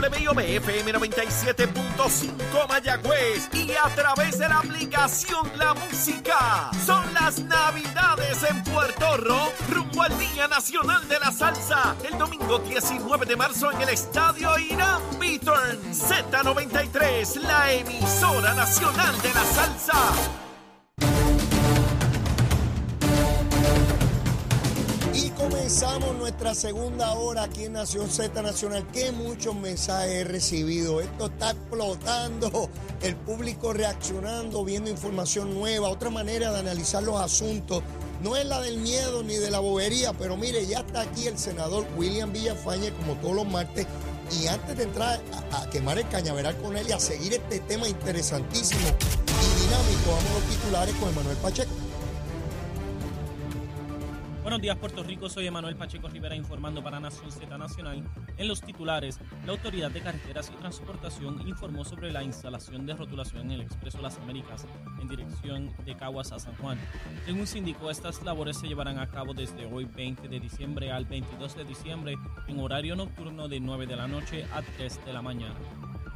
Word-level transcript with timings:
WIOB-FM 0.00 0.92
97.5 0.92 2.68
Mayagüez 2.68 3.48
y 3.52 3.72
a 3.72 3.88
través 3.94 4.38
de 4.38 4.48
la 4.48 4.58
aplicación 4.58 5.50
La 5.56 5.74
Música. 5.74 6.70
Son 6.84 7.02
las 7.14 7.38
Navidades 7.40 8.42
en 8.48 8.62
Puerto 8.64 9.16
Rico, 9.16 9.52
rumbo 9.70 10.02
al 10.02 10.18
Día 10.18 10.46
Nacional 10.48 11.08
de 11.08 11.18
la 11.18 11.32
Salsa, 11.32 11.96
el 12.10 12.18
domingo 12.18 12.58
19 12.58 13.26
de 13.26 13.36
marzo 13.36 13.72
en 13.72 13.80
el 13.82 13.88
Estadio 13.88 14.58
Irán 14.58 15.00
Beaturn 15.18 15.80
Z93, 15.92 17.40
la 17.42 17.72
emisora 17.72 18.54
nacional 18.54 19.20
de 19.22 19.34
la 19.34 19.44
salsa. 19.44 20.45
Y 25.16 25.30
comenzamos 25.30 26.14
nuestra 26.18 26.54
segunda 26.54 27.14
hora 27.14 27.44
aquí 27.44 27.64
en 27.64 27.72
Nación 27.72 28.10
Z 28.10 28.42
Nacional. 28.42 28.86
Qué 28.92 29.12
muchos 29.12 29.54
mensajes 29.54 30.10
he 30.10 30.24
recibido. 30.24 31.00
Esto 31.00 31.28
está 31.28 31.52
explotando. 31.52 32.68
El 33.00 33.16
público 33.16 33.72
reaccionando, 33.72 34.62
viendo 34.62 34.90
información 34.90 35.54
nueva, 35.54 35.88
otra 35.88 36.10
manera 36.10 36.52
de 36.52 36.58
analizar 36.58 37.02
los 37.02 37.18
asuntos. 37.18 37.82
No 38.22 38.36
es 38.36 38.44
la 38.44 38.60
del 38.60 38.76
miedo 38.76 39.22
ni 39.22 39.36
de 39.36 39.50
la 39.50 39.58
bobería, 39.58 40.12
pero 40.12 40.36
mire, 40.36 40.66
ya 40.66 40.80
está 40.80 41.00
aquí 41.00 41.26
el 41.26 41.38
senador 41.38 41.86
William 41.96 42.30
Villafañe, 42.30 42.92
como 42.92 43.14
todos 43.14 43.36
los 43.36 43.48
martes. 43.48 43.86
Y 44.38 44.48
antes 44.48 44.76
de 44.76 44.82
entrar 44.82 45.18
a, 45.50 45.62
a 45.62 45.70
quemar 45.70 45.98
el 45.98 46.06
cañaveral 46.10 46.58
con 46.58 46.76
él 46.76 46.86
y 46.90 46.92
a 46.92 47.00
seguir 47.00 47.32
este 47.32 47.60
tema 47.60 47.88
interesantísimo 47.88 48.82
y 48.82 49.62
dinámico, 49.62 50.10
vamos 50.10 50.30
a 50.30 50.34
los 50.34 50.44
titulares 50.50 50.94
con 50.96 51.08
Emanuel 51.08 51.36
Pacheco. 51.38 51.85
Buenos 54.46 54.62
días, 54.62 54.76
Puerto 54.76 55.02
Rico. 55.02 55.28
Soy 55.28 55.48
Emanuel 55.48 55.74
Pacheco 55.74 56.06
Rivera 56.06 56.36
informando 56.36 56.80
para 56.80 57.00
Nación 57.00 57.32
Z 57.32 57.58
Nacional. 57.58 58.08
En 58.36 58.46
los 58.46 58.60
titulares, 58.60 59.18
la 59.44 59.50
Autoridad 59.50 59.90
de 59.90 60.00
Carreteras 60.00 60.52
y 60.54 60.56
Transportación 60.60 61.48
informó 61.48 61.84
sobre 61.84 62.12
la 62.12 62.22
instalación 62.22 62.86
de 62.86 62.94
rotulación 62.94 63.46
en 63.46 63.50
el 63.50 63.60
Expreso 63.62 64.00
Las 64.00 64.18
Américas 64.18 64.64
en 65.00 65.08
dirección 65.08 65.74
de 65.84 65.96
Caguas 65.96 66.30
a 66.30 66.38
San 66.38 66.54
Juan. 66.58 66.78
Según 67.24 67.48
se 67.48 67.58
indicó, 67.58 67.90
estas 67.90 68.22
labores 68.22 68.56
se 68.56 68.68
llevarán 68.68 69.00
a 69.00 69.08
cabo 69.08 69.34
desde 69.34 69.66
hoy 69.66 69.84
20 69.84 70.28
de 70.28 70.38
diciembre 70.38 70.92
al 70.92 71.06
22 71.06 71.56
de 71.56 71.64
diciembre 71.64 72.14
en 72.46 72.60
horario 72.60 72.94
nocturno 72.94 73.48
de 73.48 73.58
9 73.58 73.88
de 73.88 73.96
la 73.96 74.06
noche 74.06 74.46
a 74.54 74.62
3 74.62 75.06
de 75.06 75.12
la 75.12 75.22
mañana. 75.22 75.56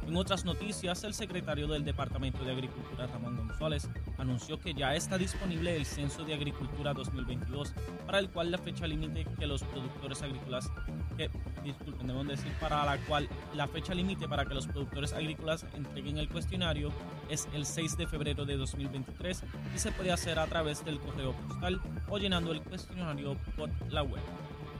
En 0.07 0.17
otras 0.17 0.45
noticias, 0.45 1.03
el 1.03 1.13
secretario 1.13 1.67
del 1.67 1.85
Departamento 1.85 2.43
de 2.43 2.51
Agricultura, 2.51 3.07
Ramón 3.07 3.37
González, 3.37 3.87
anunció 4.17 4.59
que 4.59 4.73
ya 4.73 4.95
está 4.95 5.17
disponible 5.17 5.75
el 5.75 5.85
Censo 5.85 6.23
de 6.25 6.33
Agricultura 6.33 6.93
2022, 6.93 7.73
para 8.05 8.19
el 8.19 8.29
cual 8.29 8.51
la 8.51 8.57
fecha 8.57 8.87
límite 8.87 9.25
que 9.39 9.47
los 9.47 9.63
productores 9.63 10.21
agrícolas, 10.21 10.69
que, 11.15 11.29
disculpen, 11.63 12.07
debemos 12.07 12.27
decir, 12.27 12.51
para 12.59 12.83
la 12.83 12.97
cual 13.05 13.29
la 13.53 13.67
fecha 13.67 13.93
límite 13.93 14.27
para 14.27 14.45
que 14.45 14.53
los 14.53 14.67
productores 14.67 15.13
agrícolas 15.13 15.65
entreguen 15.75 16.17
el 16.17 16.27
cuestionario 16.27 16.91
es 17.29 17.47
el 17.53 17.65
6 17.65 17.97
de 17.97 18.07
febrero 18.07 18.45
de 18.45 18.57
2023 18.57 19.43
y 19.75 19.79
se 19.79 19.91
puede 19.91 20.11
hacer 20.11 20.39
a 20.39 20.47
través 20.47 20.83
del 20.83 20.99
correo 20.99 21.33
postal 21.47 21.79
o 22.09 22.17
llenando 22.17 22.51
el 22.51 22.61
cuestionario 22.61 23.37
por 23.55 23.69
la 23.91 24.03
web. 24.03 24.21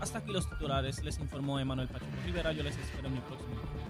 Hasta 0.01 0.17
aquí 0.17 0.31
los 0.31 0.49
titulares, 0.49 1.03
les 1.03 1.19
informó 1.19 1.59
Emanuel 1.59 1.87
Pacheco 1.87 2.11
Rivera, 2.25 2.51
yo 2.51 2.63
les 2.63 2.75
espero 2.75 3.07
en 3.07 3.13
mi 3.13 3.19
próxima 3.19 3.51
intervención. 3.51 3.80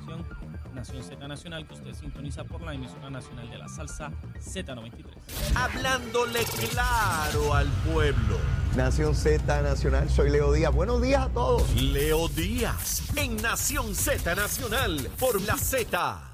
Nación 0.81 1.03
Z 1.03 1.27
Nacional, 1.27 1.67
que 1.67 1.75
usted 1.75 1.93
sintoniza 1.93 2.43
por 2.43 2.59
la 2.63 2.73
emisora 2.73 3.11
nacional 3.11 3.47
de 3.51 3.57
la 3.59 3.67
salsa 3.67 4.11
Z93. 4.39 5.05
Hablándole 5.53 6.39
claro 6.71 7.53
al 7.53 7.67
pueblo. 7.93 8.39
Nación 8.75 9.13
Z 9.13 9.61
Nacional, 9.61 10.09
soy 10.09 10.31
Leo 10.31 10.51
Díaz. 10.51 10.73
Buenos 10.73 10.99
días 10.99 11.21
a 11.21 11.29
todos. 11.29 11.71
Leo 11.75 12.27
Díaz, 12.29 13.03
en 13.15 13.35
Nación 13.35 13.93
Z 13.93 14.33
Nacional, 14.33 15.07
por 15.19 15.39
la 15.43 15.55
Z. 15.55 16.30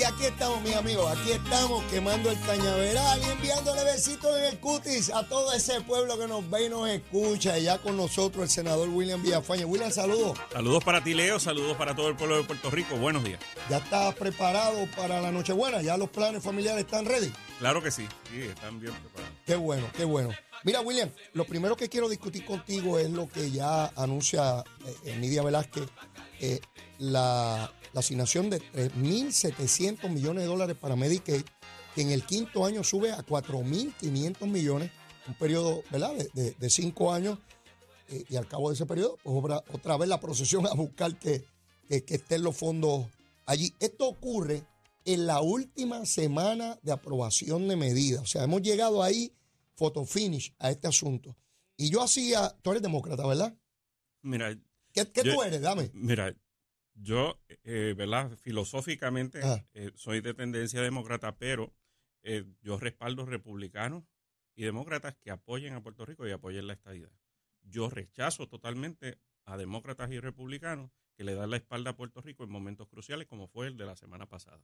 Y 0.00 0.02
aquí 0.02 0.24
estamos, 0.24 0.62
mis 0.62 0.74
amigos, 0.74 1.12
aquí 1.14 1.32
estamos 1.32 1.84
quemando 1.90 2.30
el 2.30 2.40
cañaveral 2.40 3.20
y 3.20 3.30
enviándole 3.32 3.84
besitos 3.84 4.34
en 4.38 4.44
el 4.44 4.58
cutis 4.58 5.10
a 5.10 5.28
todo 5.28 5.52
ese 5.52 5.78
pueblo 5.82 6.18
que 6.18 6.26
nos 6.26 6.48
ve 6.48 6.64
y 6.64 6.68
nos 6.70 6.88
escucha. 6.88 7.58
Y 7.58 7.64
ya 7.64 7.76
con 7.76 7.98
nosotros 7.98 8.44
el 8.44 8.48
senador 8.48 8.88
William 8.88 9.22
Villafañe. 9.22 9.66
William, 9.66 9.90
saludos. 9.90 10.38
Saludos 10.50 10.82
para 10.84 11.04
ti, 11.04 11.12
Leo. 11.12 11.38
Saludos 11.38 11.76
para 11.76 11.94
todo 11.94 12.08
el 12.08 12.16
pueblo 12.16 12.38
de 12.38 12.44
Puerto 12.44 12.70
Rico. 12.70 12.96
Buenos 12.96 13.24
días. 13.24 13.40
¿Ya 13.68 13.76
estás 13.76 14.14
preparado 14.14 14.86
para 14.96 15.20
la 15.20 15.32
Nochebuena? 15.32 15.82
¿Ya 15.82 15.98
los 15.98 16.08
planes 16.08 16.42
familiares 16.42 16.86
están 16.86 17.04
ready? 17.04 17.30
Claro 17.58 17.82
que 17.82 17.90
sí. 17.90 18.08
Sí, 18.30 18.40
están 18.40 18.80
bien 18.80 18.94
preparados. 18.94 19.36
Qué 19.44 19.56
bueno, 19.56 19.86
qué 19.94 20.04
bueno. 20.06 20.30
Mira, 20.64 20.80
William, 20.80 21.10
lo 21.34 21.44
primero 21.44 21.76
que 21.76 21.90
quiero 21.90 22.08
discutir 22.08 22.46
contigo 22.46 22.98
es 22.98 23.10
lo 23.10 23.28
que 23.28 23.50
ya 23.50 23.88
anuncia 23.96 24.64
eh, 25.04 25.16
Nidia 25.18 25.42
Velázquez, 25.42 25.88
eh, 26.40 26.60
la, 26.98 27.70
la 27.92 28.00
asignación 28.00 28.50
de 28.50 28.60
3.700 28.72 30.08
millones 30.08 30.42
de 30.44 30.48
dólares 30.48 30.76
para 30.80 30.96
Medicaid, 30.96 31.42
que 31.94 32.00
en 32.02 32.10
el 32.10 32.24
quinto 32.24 32.64
año 32.64 32.84
sube 32.84 33.10
a 33.12 33.24
4.500 33.24 34.46
millones, 34.46 34.90
un 35.26 35.34
periodo 35.34 35.82
¿verdad? 35.90 36.14
De, 36.14 36.30
de- 36.34 36.52
de 36.52 36.70
cinco 36.70 37.12
años, 37.12 37.38
eh, 38.08 38.24
y 38.28 38.36
al 38.36 38.46
cabo 38.48 38.68
de 38.70 38.74
ese 38.74 38.86
periodo, 38.86 39.18
pues 39.22 39.34
obra- 39.36 39.62
otra 39.72 39.96
vez 39.96 40.08
la 40.08 40.20
procesión 40.20 40.66
a 40.66 40.72
buscar 40.74 41.18
que, 41.18 41.44
que, 41.88 42.04
que 42.04 42.14
estén 42.16 42.42
los 42.42 42.56
fondos 42.56 43.06
allí. 43.46 43.72
Esto 43.80 44.08
ocurre 44.08 44.64
en 45.04 45.26
la 45.26 45.40
última 45.40 46.04
semana 46.06 46.78
de 46.82 46.92
aprobación 46.92 47.66
de 47.68 47.76
medidas, 47.76 48.22
o 48.22 48.26
sea, 48.26 48.44
hemos 48.44 48.62
llegado 48.62 49.02
ahí, 49.02 49.32
photo 49.74 50.04
finish, 50.04 50.54
a 50.58 50.70
este 50.70 50.86
asunto. 50.88 51.36
Y 51.76 51.88
yo 51.90 52.02
hacía, 52.02 52.54
tú 52.62 52.70
eres 52.70 52.82
demócrata, 52.82 53.26
¿verdad? 53.26 53.54
Mira, 54.22 54.56
¿Qué, 54.92 55.10
qué 55.10 55.22
Yo- 55.24 55.34
tú 55.34 55.42
eres? 55.42 55.60
Dame. 55.62 55.90
mira, 55.94 56.34
yo, 57.02 57.40
eh, 57.64 57.94
¿verdad? 57.96 58.36
Filosóficamente 58.38 59.40
Ajá. 59.42 59.66
eh, 59.72 59.90
soy 59.94 60.20
de 60.20 60.34
tendencia 60.34 60.80
demócrata, 60.82 61.36
pero 61.36 61.74
eh, 62.22 62.44
yo 62.60 62.78
respaldo 62.78 63.24
republicanos 63.26 64.04
y 64.54 64.64
demócratas 64.64 65.16
que 65.16 65.30
apoyen 65.30 65.74
a 65.74 65.82
Puerto 65.82 66.04
Rico 66.04 66.26
y 66.28 66.32
apoyen 66.32 66.66
la 66.66 66.74
estadidad. 66.74 67.10
Yo 67.62 67.88
rechazo 67.88 68.48
totalmente 68.48 69.18
a 69.44 69.56
demócratas 69.56 70.10
y 70.10 70.20
republicanos 70.20 70.90
que 71.16 71.24
le 71.24 71.34
dan 71.34 71.50
la 71.50 71.56
espalda 71.56 71.90
a 71.90 71.96
Puerto 71.96 72.20
Rico 72.20 72.44
en 72.44 72.50
momentos 72.50 72.88
cruciales 72.88 73.26
como 73.26 73.48
fue 73.48 73.66
el 73.68 73.76
de 73.76 73.86
la 73.86 73.96
semana 73.96 74.26
pasada. 74.26 74.62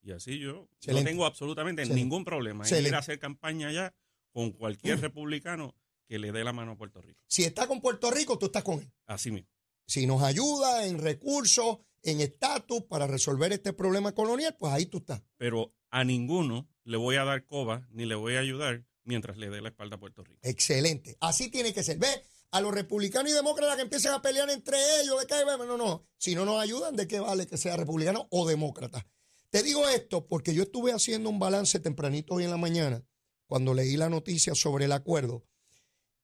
Y 0.00 0.12
así 0.12 0.38
yo 0.38 0.68
Excelente. 0.76 1.02
no 1.04 1.10
tengo 1.10 1.26
absolutamente 1.26 1.82
Excelente. 1.82 2.02
ningún 2.04 2.24
problema 2.24 2.64
en 2.64 2.66
Excelente. 2.66 2.88
ir 2.90 2.94
a 2.94 2.98
hacer 2.98 3.18
campaña 3.18 3.68
allá 3.68 3.94
con 4.30 4.52
cualquier 4.52 5.00
republicano 5.00 5.74
que 6.06 6.18
le 6.18 6.32
dé 6.32 6.44
la 6.44 6.52
mano 6.52 6.72
a 6.72 6.76
Puerto 6.76 7.02
Rico. 7.02 7.22
Si 7.26 7.44
está 7.44 7.66
con 7.66 7.80
Puerto 7.80 8.10
Rico, 8.10 8.38
tú 8.38 8.46
estás 8.46 8.62
con 8.62 8.80
él. 8.80 8.90
Así 9.06 9.30
mismo. 9.30 9.50
Si 9.88 10.06
nos 10.06 10.22
ayuda 10.22 10.86
en 10.86 10.98
recursos, 10.98 11.78
en 12.02 12.20
estatus 12.20 12.82
para 12.82 13.06
resolver 13.06 13.52
este 13.52 13.72
problema 13.72 14.12
colonial, 14.12 14.54
pues 14.58 14.70
ahí 14.72 14.84
tú 14.84 14.98
estás. 14.98 15.22
Pero 15.38 15.74
a 15.90 16.04
ninguno 16.04 16.68
le 16.84 16.98
voy 16.98 17.16
a 17.16 17.24
dar 17.24 17.46
coba 17.46 17.88
ni 17.90 18.04
le 18.04 18.14
voy 18.14 18.36
a 18.36 18.40
ayudar 18.40 18.84
mientras 19.04 19.38
le 19.38 19.48
dé 19.48 19.62
la 19.62 19.70
espalda 19.70 19.96
a 19.96 19.98
Puerto 19.98 20.22
Rico. 20.22 20.40
Excelente. 20.42 21.16
Así 21.20 21.50
tiene 21.50 21.72
que 21.72 21.82
ser. 21.82 21.96
Ve, 21.98 22.22
a 22.50 22.60
los 22.60 22.74
republicanos 22.74 23.32
y 23.32 23.34
demócratas 23.34 23.76
que 23.76 23.82
empiezan 23.82 24.12
a 24.12 24.20
pelear 24.20 24.50
entre 24.50 24.76
ellos, 25.00 25.18
de 25.20 25.26
que, 25.26 25.34
no, 25.66 25.78
no. 25.78 26.06
Si 26.18 26.34
no 26.34 26.44
nos 26.44 26.60
ayudan, 26.60 26.94
¿de 26.94 27.08
qué 27.08 27.20
vale 27.20 27.46
que 27.46 27.56
sea 27.56 27.78
republicano 27.78 28.28
o 28.30 28.46
demócrata? 28.46 29.06
Te 29.48 29.62
digo 29.62 29.88
esto 29.88 30.26
porque 30.26 30.54
yo 30.54 30.64
estuve 30.64 30.92
haciendo 30.92 31.30
un 31.30 31.38
balance 31.38 31.80
tempranito 31.80 32.34
hoy 32.34 32.44
en 32.44 32.50
la 32.50 32.58
mañana, 32.58 33.02
cuando 33.46 33.72
leí 33.72 33.96
la 33.96 34.10
noticia 34.10 34.54
sobre 34.54 34.84
el 34.84 34.92
acuerdo, 34.92 35.46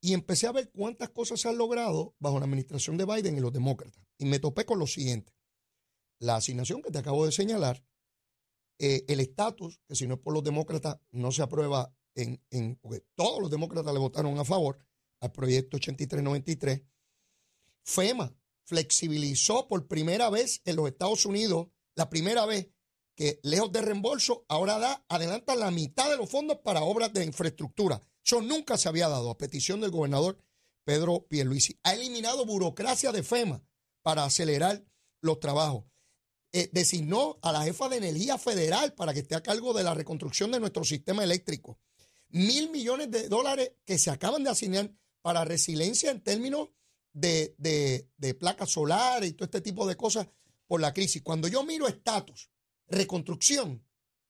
y 0.04 0.12
empecé 0.12 0.46
a 0.46 0.52
ver 0.52 0.70
cuántas 0.70 1.08
cosas 1.08 1.40
se 1.40 1.48
han 1.48 1.56
logrado 1.56 2.14
bajo 2.18 2.38
la 2.38 2.44
administración 2.44 2.98
de 2.98 3.06
Biden 3.06 3.38
y 3.38 3.40
los 3.40 3.54
demócratas. 3.54 4.04
Y 4.18 4.26
me 4.26 4.38
topé 4.38 4.66
con 4.66 4.78
lo 4.78 4.86
siguiente. 4.86 5.32
La 6.18 6.36
asignación 6.36 6.82
que 6.82 6.90
te 6.90 6.98
acabo 6.98 7.24
de 7.24 7.32
señalar, 7.32 7.82
eh, 8.78 9.06
el 9.08 9.20
estatus, 9.20 9.80
que 9.88 9.94
si 9.94 10.06
no 10.06 10.16
es 10.16 10.20
por 10.20 10.34
los 10.34 10.44
demócratas, 10.44 10.98
no 11.10 11.32
se 11.32 11.40
aprueba 11.40 11.96
en, 12.14 12.38
en, 12.50 12.76
porque 12.82 13.02
todos 13.14 13.40
los 13.40 13.50
demócratas 13.50 13.94
le 13.94 13.98
votaron 13.98 14.38
a 14.38 14.44
favor 14.44 14.78
al 15.20 15.32
proyecto 15.32 15.78
8393. 15.78 16.82
FEMA 17.84 18.36
flexibilizó 18.64 19.68
por 19.68 19.88
primera 19.88 20.28
vez 20.28 20.60
en 20.66 20.76
los 20.76 20.86
Estados 20.86 21.24
Unidos, 21.24 21.68
la 21.94 22.10
primera 22.10 22.44
vez 22.44 22.68
que 23.16 23.40
lejos 23.42 23.72
de 23.72 23.80
reembolso, 23.80 24.44
ahora 24.48 24.78
da, 24.78 25.02
adelanta 25.08 25.56
la 25.56 25.70
mitad 25.70 26.10
de 26.10 26.18
los 26.18 26.28
fondos 26.28 26.58
para 26.58 26.82
obras 26.82 27.10
de 27.14 27.24
infraestructura. 27.24 28.02
Eso 28.24 28.40
nunca 28.40 28.78
se 28.78 28.88
había 28.88 29.08
dado 29.08 29.30
a 29.30 29.36
petición 29.36 29.80
del 29.80 29.90
gobernador 29.90 30.38
Pedro 30.84 31.26
Pierluisi. 31.28 31.78
Ha 31.82 31.94
eliminado 31.94 32.46
burocracia 32.46 33.12
de 33.12 33.22
FEMA 33.22 33.62
para 34.02 34.24
acelerar 34.24 34.84
los 35.20 35.40
trabajos. 35.40 35.84
Eh, 36.52 36.70
designó 36.72 37.38
a 37.42 37.52
la 37.52 37.62
jefa 37.64 37.88
de 37.88 37.96
energía 37.96 38.38
federal 38.38 38.94
para 38.94 39.12
que 39.12 39.20
esté 39.20 39.34
a 39.34 39.42
cargo 39.42 39.74
de 39.74 39.82
la 39.82 39.92
reconstrucción 39.92 40.52
de 40.52 40.60
nuestro 40.60 40.84
sistema 40.84 41.24
eléctrico. 41.24 41.78
Mil 42.28 42.70
millones 42.70 43.10
de 43.10 43.28
dólares 43.28 43.72
que 43.84 43.98
se 43.98 44.10
acaban 44.10 44.44
de 44.44 44.50
asignar 44.50 44.90
para 45.20 45.44
resiliencia 45.44 46.10
en 46.10 46.22
términos 46.22 46.68
de, 47.12 47.54
de, 47.58 48.08
de 48.16 48.34
placas 48.34 48.70
solares 48.70 49.30
y 49.30 49.32
todo 49.34 49.46
este 49.46 49.60
tipo 49.60 49.86
de 49.86 49.96
cosas 49.96 50.28
por 50.66 50.80
la 50.80 50.94
crisis. 50.94 51.22
Cuando 51.22 51.48
yo 51.48 51.64
miro 51.64 51.88
estatus, 51.88 52.50
reconstrucción, 52.86 53.84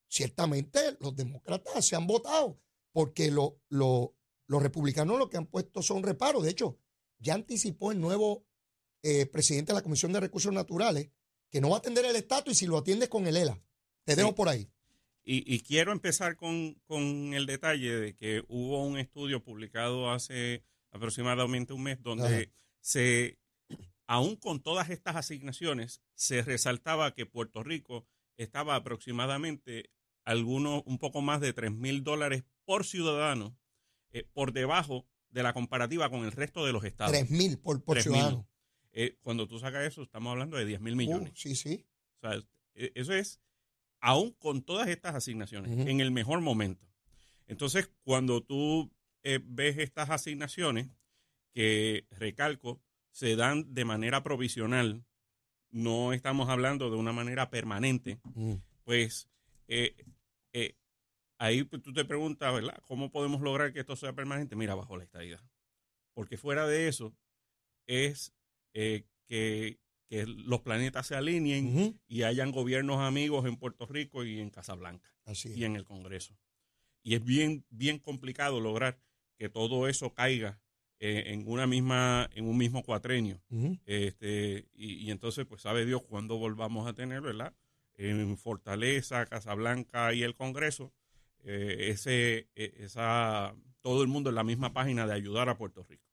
ciertamente 0.08 0.96
los 1.00 1.14
demócratas 1.14 1.86
se 1.86 1.96
han 1.96 2.06
votado 2.06 2.58
porque 2.94 3.30
lo- 3.30 3.60
lo- 3.68 4.14
los 4.46 4.62
republicanos 4.62 5.18
lo 5.18 5.28
que 5.28 5.36
han 5.36 5.46
puesto 5.46 5.82
son 5.82 6.02
reparos. 6.02 6.44
De 6.44 6.50
hecho, 6.50 6.78
ya 7.18 7.34
anticipó 7.34 7.92
el 7.92 8.00
nuevo 8.00 8.46
eh, 9.02 9.26
presidente 9.26 9.72
de 9.72 9.74
la 9.76 9.82
Comisión 9.82 10.12
de 10.12 10.20
Recursos 10.20 10.52
Naturales 10.52 11.10
que 11.50 11.60
no 11.60 11.68
va 11.70 11.76
a 11.76 11.78
atender 11.80 12.04
el 12.06 12.16
estatus 12.16 12.54
y 12.54 12.56
si 12.56 12.66
lo 12.66 12.78
atiendes 12.78 13.08
con 13.08 13.26
el 13.26 13.36
ELA. 13.36 13.60
Te 14.04 14.16
dejo 14.16 14.34
por 14.34 14.48
ahí. 14.48 14.70
Y, 15.26 15.60
quiero 15.60 15.92
empezar 15.92 16.36
con, 16.36 16.76
el 17.34 17.46
detalle 17.46 17.96
de 17.96 18.14
que 18.14 18.44
hubo 18.48 18.84
un 18.84 18.98
estudio 18.98 19.42
publicado 19.42 20.10
hace 20.10 20.62
aproximadamente 20.90 21.72
un 21.72 21.82
mes 21.82 22.02
donde 22.02 22.52
se, 22.80 23.38
aún 24.06 24.36
con 24.36 24.62
todas 24.62 24.90
estas 24.90 25.16
asignaciones, 25.16 26.02
se 26.14 26.42
resaltaba 26.42 27.14
que 27.14 27.24
Puerto 27.24 27.62
Rico 27.62 28.06
estaba 28.36 28.74
aproximadamente 28.76 29.90
algunos 30.24 30.82
un 30.86 30.98
poco 30.98 31.22
más 31.22 31.40
de 31.40 31.52
3 31.52 31.72
mil 31.72 32.02
dólares 32.02 32.44
por 32.64 32.84
ciudadano 32.84 33.56
eh, 34.10 34.24
por 34.32 34.52
debajo 34.52 35.06
de 35.30 35.42
la 35.42 35.52
comparativa 35.52 36.08
con 36.10 36.24
el 36.24 36.32
resto 36.32 36.64
de 36.64 36.72
los 36.72 36.84
estados. 36.84 37.12
3 37.12 37.30
mil 37.30 37.58
por, 37.58 37.82
ciudadano. 38.00 38.48
Eh, 38.92 39.18
cuando 39.22 39.48
tú 39.48 39.58
sacas 39.58 39.84
eso, 39.84 40.02
estamos 40.02 40.30
hablando 40.30 40.56
de 40.56 40.64
10 40.64 40.80
mil 40.80 40.96
millones. 40.96 41.30
Uh, 41.30 41.36
sí, 41.36 41.56
sí. 41.56 41.84
O 42.18 42.20
sea, 42.20 42.40
e, 42.74 42.92
eso 42.94 43.12
es 43.12 43.40
aún 44.00 44.32
con 44.32 44.62
todas 44.62 44.88
estas 44.88 45.14
asignaciones, 45.14 45.72
en 45.88 46.00
el 46.00 46.10
mejor 46.10 46.40
momento. 46.42 46.86
Entonces, 47.46 47.90
cuando 48.02 48.42
tú 48.42 48.92
eh, 49.22 49.40
ves 49.42 49.78
estas 49.78 50.10
asignaciones, 50.10 50.90
que 51.54 52.06
recalco, 52.10 52.82
se 53.12 53.36
dan 53.36 53.72
de 53.72 53.84
manera 53.84 54.22
provisional, 54.22 55.04
no 55.70 56.12
estamos 56.12 56.50
hablando 56.50 56.90
de 56.90 56.96
una 56.96 57.12
manera 57.12 57.48
permanente, 57.48 58.20
pues 58.84 59.28
eh, 59.68 59.94
eh, 60.54 60.76
ahí 61.38 61.64
pues, 61.64 61.82
tú 61.82 61.92
te 61.92 62.06
preguntas, 62.06 62.54
¿verdad? 62.54 62.80
¿Cómo 62.86 63.10
podemos 63.10 63.42
lograr 63.42 63.74
que 63.74 63.80
esto 63.80 63.96
sea 63.96 64.14
permanente? 64.14 64.56
Mira, 64.56 64.74
bajo 64.74 64.96
la 64.96 65.04
estadía. 65.04 65.44
Porque 66.14 66.38
fuera 66.38 66.66
de 66.66 66.88
eso 66.88 67.14
es 67.86 68.32
que 69.26 69.78
que 70.08 70.26
los 70.26 70.60
planetas 70.60 71.06
se 71.06 71.16
alineen 71.16 72.00
y 72.06 72.22
hayan 72.22 72.52
gobiernos 72.52 73.00
amigos 73.00 73.46
en 73.46 73.56
Puerto 73.56 73.86
Rico 73.86 74.24
y 74.24 74.40
en 74.40 74.50
Casablanca 74.50 75.14
y 75.44 75.64
en 75.64 75.76
el 75.76 75.84
Congreso. 75.84 76.36
Y 77.02 77.14
es 77.14 77.24
bien, 77.24 77.64
bien 77.70 77.98
complicado 77.98 78.60
lograr 78.60 78.98
que 79.36 79.48
todo 79.48 79.88
eso 79.88 80.12
caiga 80.12 80.60
eh, 81.00 81.24
en 81.26 81.48
una 81.48 81.66
misma, 81.66 82.28
en 82.34 82.46
un 82.46 82.56
mismo 82.56 82.82
cuatrenio. 82.82 83.42
este, 83.86 84.68
y, 84.74 85.10
entonces, 85.10 85.46
pues 85.46 85.62
sabe 85.62 85.84
Dios 85.84 86.02
cuándo 86.02 86.36
volvamos 86.38 86.86
a 86.86 86.94
tener, 86.94 87.20
¿verdad? 87.20 87.54
En 87.96 88.36
Fortaleza, 88.36 89.26
Casablanca 89.26 90.12
y 90.12 90.22
el 90.22 90.34
Congreso, 90.34 90.92
eh, 91.44 91.90
ese, 91.90 92.48
e, 92.54 92.74
esa, 92.78 93.54
todo 93.80 94.02
el 94.02 94.08
mundo 94.08 94.30
en 94.30 94.36
la 94.36 94.44
misma 94.44 94.72
página 94.72 95.06
de 95.06 95.14
ayudar 95.14 95.48
a 95.48 95.58
Puerto 95.58 95.84
Rico. 95.84 96.04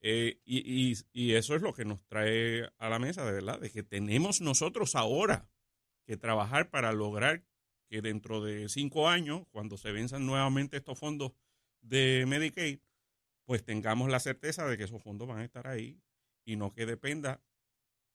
Eh, 0.00 0.40
y, 0.44 0.94
y, 1.12 1.34
eso 1.34 1.56
es 1.56 1.62
lo 1.62 1.74
que 1.74 1.84
nos 1.84 2.04
trae 2.06 2.70
a 2.78 2.88
la 2.88 3.00
mesa, 3.00 3.24
de 3.24 3.32
verdad, 3.32 3.58
de 3.58 3.70
que 3.70 3.82
tenemos 3.82 4.40
nosotros 4.40 4.94
ahora 4.94 5.50
que 6.06 6.16
trabajar 6.16 6.70
para 6.70 6.92
lograr 6.92 7.44
que 7.88 8.00
dentro 8.00 8.40
de 8.40 8.68
cinco 8.68 9.08
años, 9.08 9.46
cuando 9.50 9.76
se 9.76 9.90
venzan 9.90 10.24
nuevamente 10.26 10.76
estos 10.76 10.98
fondos 10.98 11.32
de 11.80 12.24
Medicaid, 12.28 12.78
pues 13.44 13.64
tengamos 13.64 14.10
la 14.10 14.20
certeza 14.20 14.66
de 14.66 14.76
que 14.76 14.84
esos 14.84 15.02
fondos 15.02 15.26
van 15.26 15.38
a 15.38 15.44
estar 15.44 15.66
ahí 15.66 16.00
y 16.44 16.56
no 16.56 16.72
que 16.72 16.86
dependa 16.86 17.42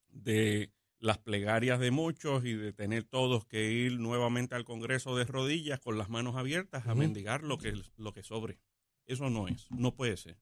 de 0.07 0.71
las 1.03 1.17
plegarias 1.17 1.81
de 1.81 1.91
muchos 1.91 2.45
y 2.45 2.53
de 2.53 2.71
tener 2.71 3.03
todos 3.03 3.45
que 3.45 3.73
ir 3.73 3.99
nuevamente 3.99 4.55
al 4.55 4.63
Congreso 4.63 5.17
de 5.17 5.25
rodillas 5.25 5.81
con 5.81 5.97
las 5.97 6.07
manos 6.07 6.37
abiertas 6.37 6.87
a 6.87 6.95
mendigar 6.95 7.43
lo 7.43 7.57
que, 7.57 7.73
lo 7.97 8.13
que 8.13 8.23
sobre. 8.23 8.57
Eso 9.05 9.29
no 9.29 9.49
es, 9.49 9.69
no 9.69 9.93
puede 9.93 10.15
ser. 10.15 10.37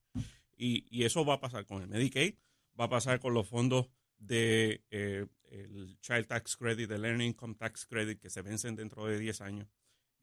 Y, 0.55 1.03
eso 1.03 1.25
va 1.25 1.35
a 1.35 1.39
pasar 1.39 1.65
con 1.65 1.81
el 1.81 1.87
Medicaid, 1.87 2.35
va 2.79 2.85
a 2.85 2.89
pasar 2.89 3.19
con 3.19 3.33
los 3.33 3.47
fondos 3.47 3.89
de 4.19 4.83
eh, 4.91 5.25
el 5.49 5.97
Child 5.99 6.27
Tax 6.27 6.57
Credit, 6.57 6.91
el 6.91 7.05
Earned 7.05 7.25
Income 7.25 7.55
Tax 7.55 7.87
Credit, 7.87 8.19
que 8.19 8.29
se 8.29 8.43
vencen 8.43 8.75
dentro 8.75 9.07
de 9.07 9.17
10 9.17 9.41
años. 9.41 9.67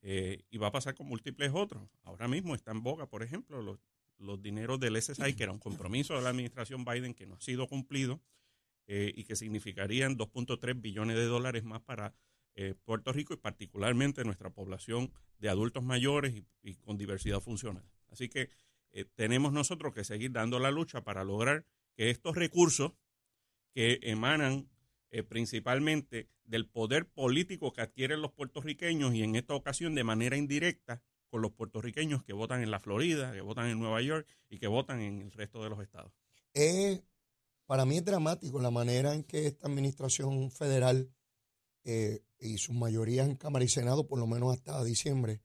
Eh, 0.03 0.45
y 0.51 0.59
va 0.59 0.69
a 0.69 0.73
pasar 0.73 0.95
con 0.95 1.09
múltiples 1.09 1.51
otros. 1.53 1.83
Ahora 2.05 2.29
mismo 2.29 2.55
está 2.55 2.71
en 2.71 2.85
boga, 2.85 3.09
por 3.09 3.25
ejemplo, 3.25 3.61
los, 3.61 3.81
los 4.19 4.41
dineros 4.41 4.79
del 4.79 5.03
SSI, 5.03 5.35
que 5.35 5.43
era 5.43 5.51
un 5.51 5.59
compromiso 5.59 6.15
de 6.15 6.23
la 6.23 6.31
administración 6.31 6.85
Biden 6.85 7.15
que 7.15 7.27
no 7.27 7.35
ha 7.35 7.41
sido 7.41 7.67
cumplido 7.67 8.23
eh, 8.89 9.13
y 9.15 9.25
que 9.25 9.37
significarían 9.37 10.19
2.3 10.19 10.81
billones 10.81 11.17
de 11.17 11.27
dólares 11.27 11.63
más 11.65 11.81
para 11.83 12.15
Puerto 12.83 13.13
Rico 13.13 13.33
y 13.33 13.37
particularmente 13.37 14.25
nuestra 14.25 14.51
población 14.51 15.13
de 15.39 15.49
adultos 15.49 15.85
mayores 15.85 16.43
y, 16.63 16.75
con 16.75 16.99
diversidad 16.99 17.41
funcional. 17.41 17.85
Así 18.09 18.29
que 18.29 18.51
eh, 18.91 19.05
tenemos 19.15 19.53
nosotros 19.53 19.95
que 19.95 20.05
seguir 20.05 20.33
dando 20.33 20.59
la 20.59 20.71
lucha 20.71 21.03
para 21.05 21.25
lograr 21.25 21.65
que 21.95 22.11
estos 22.11 22.37
recursos 22.37 22.93
que 23.75 24.01
emanan 24.03 24.69
eh, 25.11 25.23
principalmente 25.23 26.29
del 26.45 26.67
poder 26.67 27.07
político 27.07 27.73
que 27.73 27.83
adquieren 27.83 28.23
los 28.23 28.33
puertorriqueños 28.33 29.15
y 29.15 29.23
en 29.23 29.37
esta 29.37 29.55
ocasión 29.55 29.95
de 29.95 30.05
manera 30.05 30.37
indirecta 30.37 31.03
con 31.29 31.43
los 31.43 31.53
puertorriqueños 31.53 32.25
que 32.25 32.33
votan 32.33 32.63
en 32.63 32.71
la 32.71 32.81
Florida, 32.81 33.33
que 33.33 33.43
votan 33.43 33.69
en 33.69 33.79
Nueva 33.79 34.01
York 34.01 34.27
y 34.49 34.59
que 34.59 34.67
votan 34.67 35.01
en 35.01 35.21
el 35.21 35.31
resto 35.33 35.63
de 35.63 35.69
los 35.69 35.81
estados. 35.81 36.13
Para 37.69 37.85
mí 37.85 37.99
es 37.99 38.05
dramático 38.05 38.59
la 38.59 38.73
manera 38.73 39.15
en 39.15 39.23
que 39.23 39.47
esta 39.47 39.69
administración 39.69 40.51
federal 40.51 41.09
eh, 41.85 42.25
y 42.41 42.59
sus 42.59 42.75
mayorías 42.75 43.29
en 43.29 43.37
Cámara 43.37 43.65
y 43.65 43.69
Senado, 43.69 44.09
por 44.09 44.19
lo 44.19 44.27
menos 44.27 44.53
hasta 44.53 44.83
diciembre, 44.83 45.41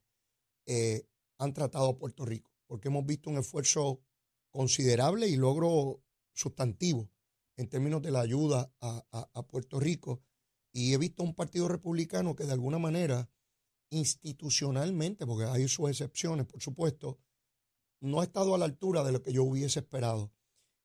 han 1.38 1.54
tratado 1.54 1.90
a 1.90 1.98
Puerto 2.00 2.26
Rico 2.26 2.54
porque 2.74 2.88
hemos 2.88 3.06
visto 3.06 3.30
un 3.30 3.38
esfuerzo 3.38 4.02
considerable 4.50 5.28
y 5.28 5.36
logro 5.36 6.04
sustantivo 6.34 7.08
en 7.56 7.70
términos 7.70 8.02
de 8.02 8.10
la 8.10 8.22
ayuda 8.22 8.74
a, 8.82 9.48
Puerto 9.48 9.80
Rico. 9.80 10.24
Y 10.72 10.94
he 10.94 10.98
visto 10.98 11.22
un 11.22 11.36
partido 11.36 11.68
republicano 11.68 12.36
que 12.36 12.46
de 12.46 12.54
alguna 12.54 12.80
manera, 12.80 13.30
institucionalmente, 13.92 15.28
porque 15.28 15.46
hay 15.46 15.68
sus 15.68 15.88
excepciones, 15.88 16.48
por 16.48 16.64
supuesto, 16.64 17.20
no 18.00 18.22
ha 18.22 18.24
estado 18.24 18.56
a 18.56 18.58
la 18.58 18.66
altura 18.66 19.04
de 19.04 19.12
lo 19.12 19.22
que 19.22 19.34
yo 19.34 19.44
hubiese 19.44 19.82
esperado. 19.82 20.34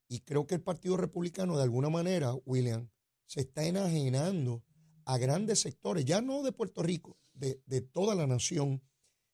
Y 0.08 0.20
creo 0.20 0.46
que 0.46 0.54
el 0.54 0.62
Partido 0.62 0.96
Republicano, 0.96 1.56
de 1.56 1.62
alguna 1.62 1.90
manera, 1.90 2.34
William, 2.46 2.88
se 3.26 3.40
está 3.40 3.64
enajenando 3.64 4.64
a 5.04 5.18
grandes 5.18 5.60
sectores, 5.60 6.04
ya 6.04 6.20
no 6.20 6.42
de 6.42 6.52
Puerto 6.52 6.82
Rico, 6.82 7.18
de, 7.34 7.62
de 7.66 7.82
toda 7.82 8.14
la 8.14 8.26
nación, 8.26 8.82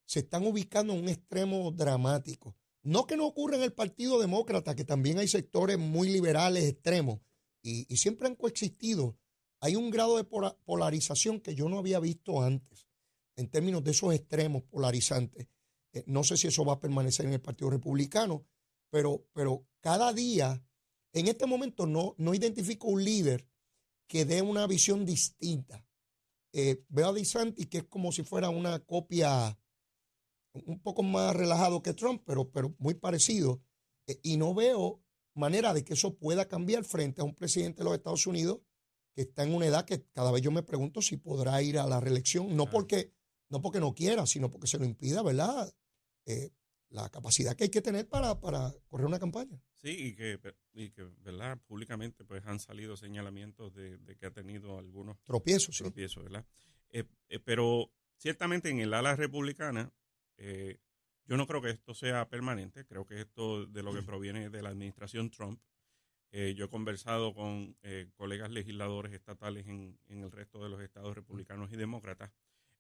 se 0.05 0.21
están 0.21 0.47
ubicando 0.47 0.93
en 0.93 1.01
un 1.01 1.09
extremo 1.09 1.71
dramático. 1.71 2.57
No 2.83 3.07
que 3.07 3.17
no 3.17 3.27
ocurra 3.27 3.57
en 3.57 3.63
el 3.63 3.73
Partido 3.73 4.21
Demócrata, 4.21 4.75
que 4.75 4.85
también 4.85 5.19
hay 5.19 5.29
sectores 5.29 5.79
muy 5.79 6.09
liberales, 6.09 6.65
extremos, 6.65 7.21
y, 7.65 7.97
siempre 7.97 8.29
han 8.29 8.37
coexistido. 8.37 9.19
Hay 9.61 9.75
un 9.75 9.91
grado 9.91 10.19
de 10.19 10.25
polarización 10.25 11.41
que 11.41 11.55
yo 11.55 11.69
no 11.71 11.79
había 11.79 11.99
visto 11.99 12.43
antes, 12.43 12.87
en 13.37 13.49
términos 13.49 13.83
de 13.83 13.93
esos 13.93 14.15
extremos 14.15 14.63
polarizantes. 14.65 15.49
Eh, 15.93 16.05
no 16.07 16.23
sé 16.25 16.37
si 16.37 16.49
eso 16.49 16.65
va 16.65 16.75
a 16.75 16.81
permanecer 16.81 17.25
en 17.25 17.33
el 17.33 17.41
Partido 17.41 17.71
Republicano, 17.71 18.47
pero, 18.91 19.27
pero 19.33 19.67
cada 19.85 20.15
día, 20.15 20.65
en 21.13 21.29
este 21.29 21.45
momento 21.45 21.85
no, 21.85 22.15
no 22.17 22.33
identifico 22.33 22.89
un 22.89 23.05
líder 23.05 23.47
que 24.09 24.25
dé 24.25 24.41
una 24.41 24.67
visión 24.67 25.05
distinta. 25.05 25.87
Eh, 26.55 26.83
veo 26.89 27.09
a 27.09 27.13
DeSantis 27.13 27.67
que 27.67 27.79
es 27.79 27.85
como 27.85 28.11
si 28.11 28.23
fuera 28.23 28.49
una 28.49 28.79
copia 28.79 29.61
un 30.55 30.81
poco 30.81 31.03
más 31.03 31.37
relajado 31.37 31.83
que 31.83 31.93
Trump, 31.93 32.23
pero, 32.25 32.51
pero 32.51 32.75
muy 32.79 32.95
parecido. 32.95 33.61
Eh, 34.07 34.19
y 34.23 34.39
no 34.39 34.55
veo 34.55 35.03
manera 35.35 35.75
de 35.75 35.85
que 35.85 35.93
eso 35.93 36.17
pueda 36.17 36.49
cambiar 36.49 36.85
frente 36.85 37.21
a 37.21 37.25
un 37.25 37.35
presidente 37.35 37.81
de 37.81 37.85
los 37.85 37.95
Estados 37.95 38.27
Unidos 38.27 38.61
que 39.15 39.23
está 39.23 39.45
en 39.45 39.55
una 39.55 39.67
edad 39.67 39.85
que 39.85 40.03
cada 40.13 40.33
vez 40.33 40.41
yo 40.41 40.51
me 40.51 40.63
pregunto 40.63 41.03
si 41.03 41.19
podrá 41.19 41.61
ir 41.61 41.79
a 41.79 41.87
la 41.87 42.01
reelección, 42.01 42.57
no 42.57 42.71
porque 42.71 43.13
no 43.51 43.61
porque 43.61 43.81
no 43.81 43.95
quiera, 43.95 44.25
sino 44.25 44.51
porque 44.51 44.67
se 44.67 44.79
lo 44.79 44.87
impida, 44.87 45.23
¿verdad? 45.23 45.75
Eh, 46.25 46.53
la 46.95 47.09
capacidad 47.11 47.57
que 47.57 47.65
hay 47.65 47.71
que 47.71 47.83
tener 47.83 48.09
para, 48.09 48.41
para 48.41 48.73
correr 48.89 49.07
una 49.07 49.19
campaña. 49.19 49.61
Sí, 49.75 49.91
y 49.91 50.15
que, 50.15 50.39
y 50.73 50.91
que, 50.91 51.03
¿verdad? 51.23 51.59
Públicamente 51.67 52.25
pues 52.25 52.47
han 52.47 52.61
salido 52.61 52.97
señalamientos 52.97 53.75
de, 53.75 53.99
que 54.19 54.27
ha 54.27 54.31
tenido 54.31 54.79
algunos 54.79 55.23
tropiezos, 55.25 55.77
tropiezos 55.77 56.23
¿verdad? 56.25 56.47
Eh, 56.91 57.05
pero 57.45 57.91
ciertamente 58.17 58.71
en 58.71 58.79
el 58.79 58.95
ala 58.95 59.17
republicana 59.17 59.93
eh, 60.37 60.79
yo 61.27 61.37
no 61.37 61.47
creo 61.47 61.63
que 61.63 61.71
esto 61.71 61.95
sea 61.95 62.29
permanente, 62.29 62.85
creo 62.85 63.07
que 63.07 63.21
esto 63.21 63.67
de 63.67 63.83
lo 63.83 63.95
que 63.95 64.03
proviene 64.03 64.51
de 64.51 64.63
la 64.63 64.69
administración 64.69 65.31
Trump. 65.31 65.61
Eh, 66.31 66.55
yo 66.57 66.67
he 66.67 66.69
conversado 66.69 67.33
con 67.33 67.77
eh, 67.83 68.11
colegas 68.15 68.51
legisladores 68.51 69.13
estatales 69.13 69.67
en, 69.69 69.99
el 70.09 70.31
resto 70.31 70.63
de 70.63 70.69
los 70.69 70.83
estados 70.83 71.15
republicanos 71.15 71.73
y 71.73 71.77
demócratas. 71.77 72.33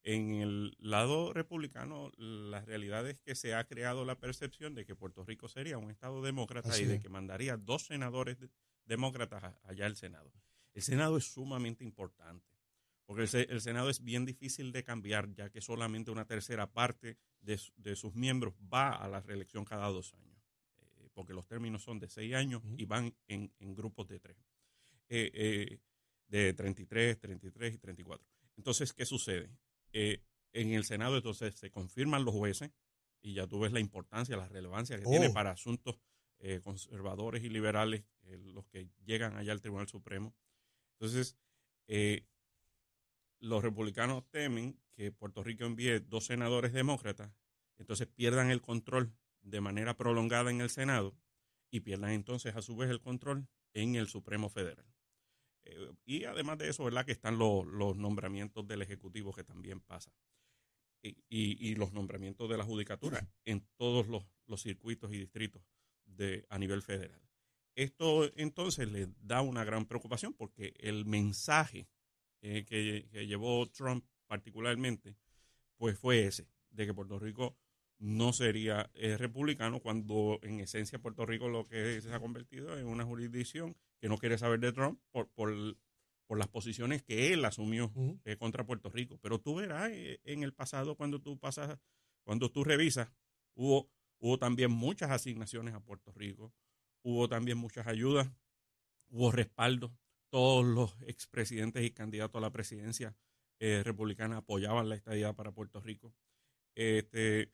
En 0.04 0.34
el 0.34 0.76
lado 0.78 1.32
republicano, 1.32 2.12
la 2.16 2.60
realidad 2.60 3.08
es 3.08 3.18
que 3.20 3.34
se 3.34 3.54
ha 3.54 3.64
creado 3.64 4.04
la 4.04 4.18
percepción 4.18 4.74
de 4.74 4.84
que 4.84 4.94
Puerto 4.94 5.24
Rico 5.24 5.48
sería 5.48 5.78
un 5.78 5.90
estado 5.90 6.22
demócrata 6.22 6.78
y 6.78 6.84
de 6.84 7.00
que 7.00 7.08
mandaría 7.08 7.56
dos 7.56 7.86
senadores 7.86 8.38
demócratas 8.84 9.56
allá 9.64 9.86
al 9.86 9.96
Senado. 9.96 10.30
El 10.74 10.82
Senado 10.82 11.16
es 11.16 11.24
sumamente 11.24 11.84
importante 11.84 12.54
porque 13.06 13.22
el, 13.22 13.60
Senado 13.60 13.90
es 13.90 14.02
bien 14.02 14.24
difícil 14.24 14.72
de 14.72 14.82
cambiar, 14.82 15.32
ya 15.34 15.50
que 15.50 15.60
solamente 15.60 16.10
una 16.10 16.24
tercera 16.24 16.72
parte 16.72 17.18
de, 17.40 17.58
sus 17.96 18.14
miembros 18.14 18.54
va 18.72 18.92
a 18.92 19.08
la 19.08 19.20
reelección 19.20 19.64
cada 19.64 19.88
dos 19.88 20.14
años, 20.14 20.38
eh, 20.78 21.08
porque 21.12 21.34
los 21.34 21.46
términos 21.46 21.82
son 21.82 21.98
de 21.98 22.08
seis 22.08 22.34
años 22.34 22.62
y 22.78 22.86
van 22.86 23.14
en, 23.28 23.50
grupos 23.74 24.08
de 24.08 24.20
tres. 24.20 24.36
Eh, 25.08 25.30
eh, 25.34 25.80
de 26.28 26.54
33, 26.54 27.20
33 27.20 27.74
y 27.74 27.78
34. 27.78 28.26
Entonces, 28.56 28.92
¿qué 28.94 29.04
sucede? 29.04 29.50
Eh, 29.94 30.20
en 30.52 30.72
el 30.72 30.84
Senado 30.84 31.16
entonces 31.16 31.54
se 31.54 31.70
confirman 31.70 32.24
los 32.24 32.34
jueces 32.34 32.70
y 33.22 33.34
ya 33.34 33.46
tú 33.46 33.60
ves 33.60 33.72
la 33.72 33.80
importancia, 33.80 34.36
la 34.36 34.48
relevancia 34.48 34.98
que 34.98 35.04
tiene 35.04 35.28
Oh. 35.28 35.32
para 35.32 35.52
asuntos 35.52 35.98
eh, 36.40 36.60
conservadores 36.62 37.42
y 37.42 37.48
liberales, 37.48 38.04
eh, 38.24 38.36
los 38.36 38.66
que 38.66 38.88
llegan 39.06 39.36
allá 39.36 39.52
al 39.52 39.62
Tribunal 39.62 39.88
Supremo. 39.88 40.34
Entonces, 40.98 41.38
eh, 41.88 42.26
los 43.40 43.62
republicanos 43.62 44.28
temen 44.30 44.78
que 44.92 45.10
Puerto 45.10 45.42
Rico 45.42 45.64
envíe 45.64 46.00
dos 46.00 46.26
senadores 46.26 46.72
demócratas, 46.72 47.32
entonces 47.78 48.06
pierdan 48.08 48.50
el 48.50 48.60
control 48.60 49.14
de 49.42 49.60
manera 49.60 49.96
prolongada 49.96 50.50
en 50.50 50.60
el 50.60 50.70
Senado 50.70 51.16
y 51.70 51.80
pierdan 51.80 52.10
entonces 52.10 52.54
a 52.56 52.62
su 52.62 52.76
vez 52.76 52.90
el 52.90 53.00
control 53.00 53.48
en 53.72 53.94
el 53.94 54.08
Supremo 54.08 54.48
Federal. 54.50 54.93
Eh, 55.64 55.92
y 56.04 56.24
además 56.24 56.58
de 56.58 56.68
eso, 56.68 56.84
¿verdad? 56.84 57.04
Que 57.06 57.12
están 57.12 57.38
los, 57.38 57.66
los 57.66 57.96
nombramientos 57.96 58.66
del 58.66 58.82
Ejecutivo 58.82 59.32
que 59.32 59.44
también 59.44 59.80
pasan. 59.80 60.12
Y, 61.02 61.10
y- 61.28 61.68
y 61.70 61.74
los 61.74 61.92
nombramientos 61.92 62.48
de 62.48 62.56
la 62.56 62.64
Judicatura 62.64 63.28
en 63.44 63.66
todos 63.76 64.06
los, 64.08 64.24
los 64.46 64.62
circuitos 64.62 65.12
y 65.12 65.18
distritos 65.18 65.62
de, 66.06 66.46
a 66.48 66.58
nivel 66.58 66.82
federal. 66.82 67.20
Esto 67.74 68.30
entonces 68.36 68.88
le 68.90 69.08
da 69.20 69.42
una 69.42 69.64
gran 69.64 69.84
preocupación 69.86 70.32
porque 70.32 70.72
el 70.78 71.04
mensaje 71.04 71.88
eh, 72.40 72.64
que, 72.64 73.08
que 73.10 73.26
llevó 73.26 73.68
Trump 73.70 74.06
particularmente, 74.26 75.16
pues 75.76 75.98
fue 75.98 76.24
ese, 76.26 76.48
de 76.70 76.86
que 76.86 76.94
Puerto 76.94 77.18
Rico 77.18 77.58
no 78.04 78.34
sería 78.34 78.90
eh, 78.92 79.16
republicano 79.16 79.80
cuando 79.80 80.38
en 80.42 80.60
esencia 80.60 80.98
Puerto 80.98 81.24
Rico 81.24 81.48
lo 81.48 81.66
que 81.66 82.02
se 82.02 82.12
ha 82.12 82.20
convertido 82.20 82.78
en 82.78 82.86
una 82.86 83.06
jurisdicción 83.06 83.74
que 83.98 84.10
no 84.10 84.18
quiere 84.18 84.36
saber 84.36 84.60
de 84.60 84.72
Trump 84.72 85.00
por, 85.10 85.30
por, 85.30 85.54
por 86.26 86.38
las 86.38 86.48
posiciones 86.48 87.02
que 87.02 87.32
él 87.32 87.46
asumió 87.46 87.90
eh, 88.26 88.36
contra 88.36 88.66
Puerto 88.66 88.90
Rico. 88.90 89.18
Pero 89.22 89.40
tú 89.40 89.54
verás 89.54 89.90
eh, 89.90 90.20
en 90.24 90.42
el 90.42 90.52
pasado 90.52 90.96
cuando 90.96 91.22
tú 91.22 91.38
pasas, 91.38 91.78
cuando 92.24 92.50
tú 92.50 92.62
revisas, 92.62 93.10
hubo, 93.54 93.90
hubo 94.18 94.38
también 94.38 94.70
muchas 94.70 95.10
asignaciones 95.10 95.72
a 95.72 95.80
Puerto 95.80 96.12
Rico, 96.12 96.52
hubo 97.02 97.26
también 97.26 97.56
muchas 97.56 97.86
ayudas, 97.86 98.30
hubo 99.08 99.32
respaldo. 99.32 99.96
Todos 100.28 100.66
los 100.66 100.94
expresidentes 101.08 101.82
y 101.82 101.90
candidatos 101.90 102.38
a 102.38 102.42
la 102.42 102.50
presidencia 102.50 103.16
republicana 103.60 104.38
apoyaban 104.38 104.90
la 104.90 104.96
estadía 104.96 105.32
para 105.32 105.52
Puerto 105.52 105.80
Rico. 105.80 106.12
Este, 106.74 107.50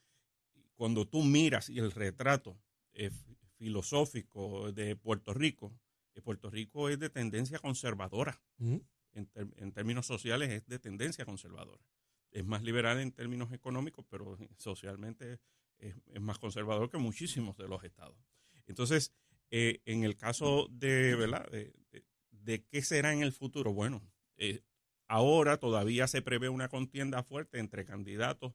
cuando 0.81 1.07
tú 1.07 1.23
miras 1.23 1.69
y 1.69 1.79
el 1.79 1.91
retrato 1.91 2.59
eh, 2.95 3.11
filosófico 3.59 4.73
de 4.73 4.97
Puerto 4.97 5.35
Rico, 5.35 5.79
eh, 6.15 6.23
Puerto 6.23 6.49
Rico 6.49 6.89
es 6.89 6.99
de 6.99 7.11
tendencia 7.11 7.59
conservadora 7.59 8.41
Ujú. 8.59 8.83
en, 9.13 9.73
términos 9.73 10.07
sociales 10.07 10.49
es 10.49 10.67
de 10.67 10.79
tendencia 10.79 11.27
conservadora. 11.27 11.85
Es 12.31 12.47
más 12.47 12.63
liberal 12.63 12.99
en 12.99 13.13
términos 13.13 13.53
económicos, 13.53 14.07
pero 14.09 14.39
socialmente 14.57 15.39
es, 15.77 15.95
es 16.07 16.21
más 16.23 16.39
conservador 16.39 16.89
que 16.89 16.97
muchísimos 16.97 17.59
de 17.59 17.69
los 17.69 17.85
estados. 17.85 18.17
Entonces, 18.67 19.13
eh, 19.51 19.83
en 19.85 20.05
el 20.05 20.17
caso 20.17 20.67
de, 20.71 21.15
¿verdad? 21.15 21.47
De, 21.51 21.75
de- 21.91 22.07
de 22.31 22.65
qué 22.65 22.81
será 22.81 23.13
en 23.13 23.21
el 23.21 23.33
futuro, 23.33 23.75
bueno, 23.75 24.01
ahora 25.09 25.59
todavía 25.59 26.07
se 26.07 26.23
prevé 26.23 26.49
una 26.49 26.69
contienda 26.71 27.23
fuerte 27.23 27.59
entre 27.59 27.85
candidatos 27.85 28.55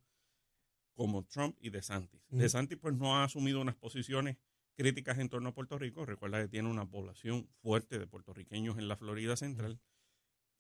como 0.96 1.24
Trump 1.26 1.56
y 1.60 1.70
DeSantis. 1.70 2.22
Ujú. 2.30 2.38
DeSantis 2.38 2.78
pues 2.78 2.96
no 2.96 3.18
ha 3.18 3.24
asumido 3.24 3.62
unas 3.62 3.76
posiciones 3.76 4.38
críticas 4.76 5.20
en 5.20 5.30
torno 5.30 5.50
a 5.50 5.54
Puerto 5.54 5.78
Rico. 5.78 6.06
Recuerda 6.06 6.42
que 6.42 6.48
tiene 6.48 6.70
una 6.70 6.90
población 6.90 7.48
fuerte 7.62 8.00
de 8.00 8.08
puertorriqueños 8.08 8.78
en 8.78 8.88
la 8.88 8.98
Florida 8.98 9.36
Central. 9.36 9.80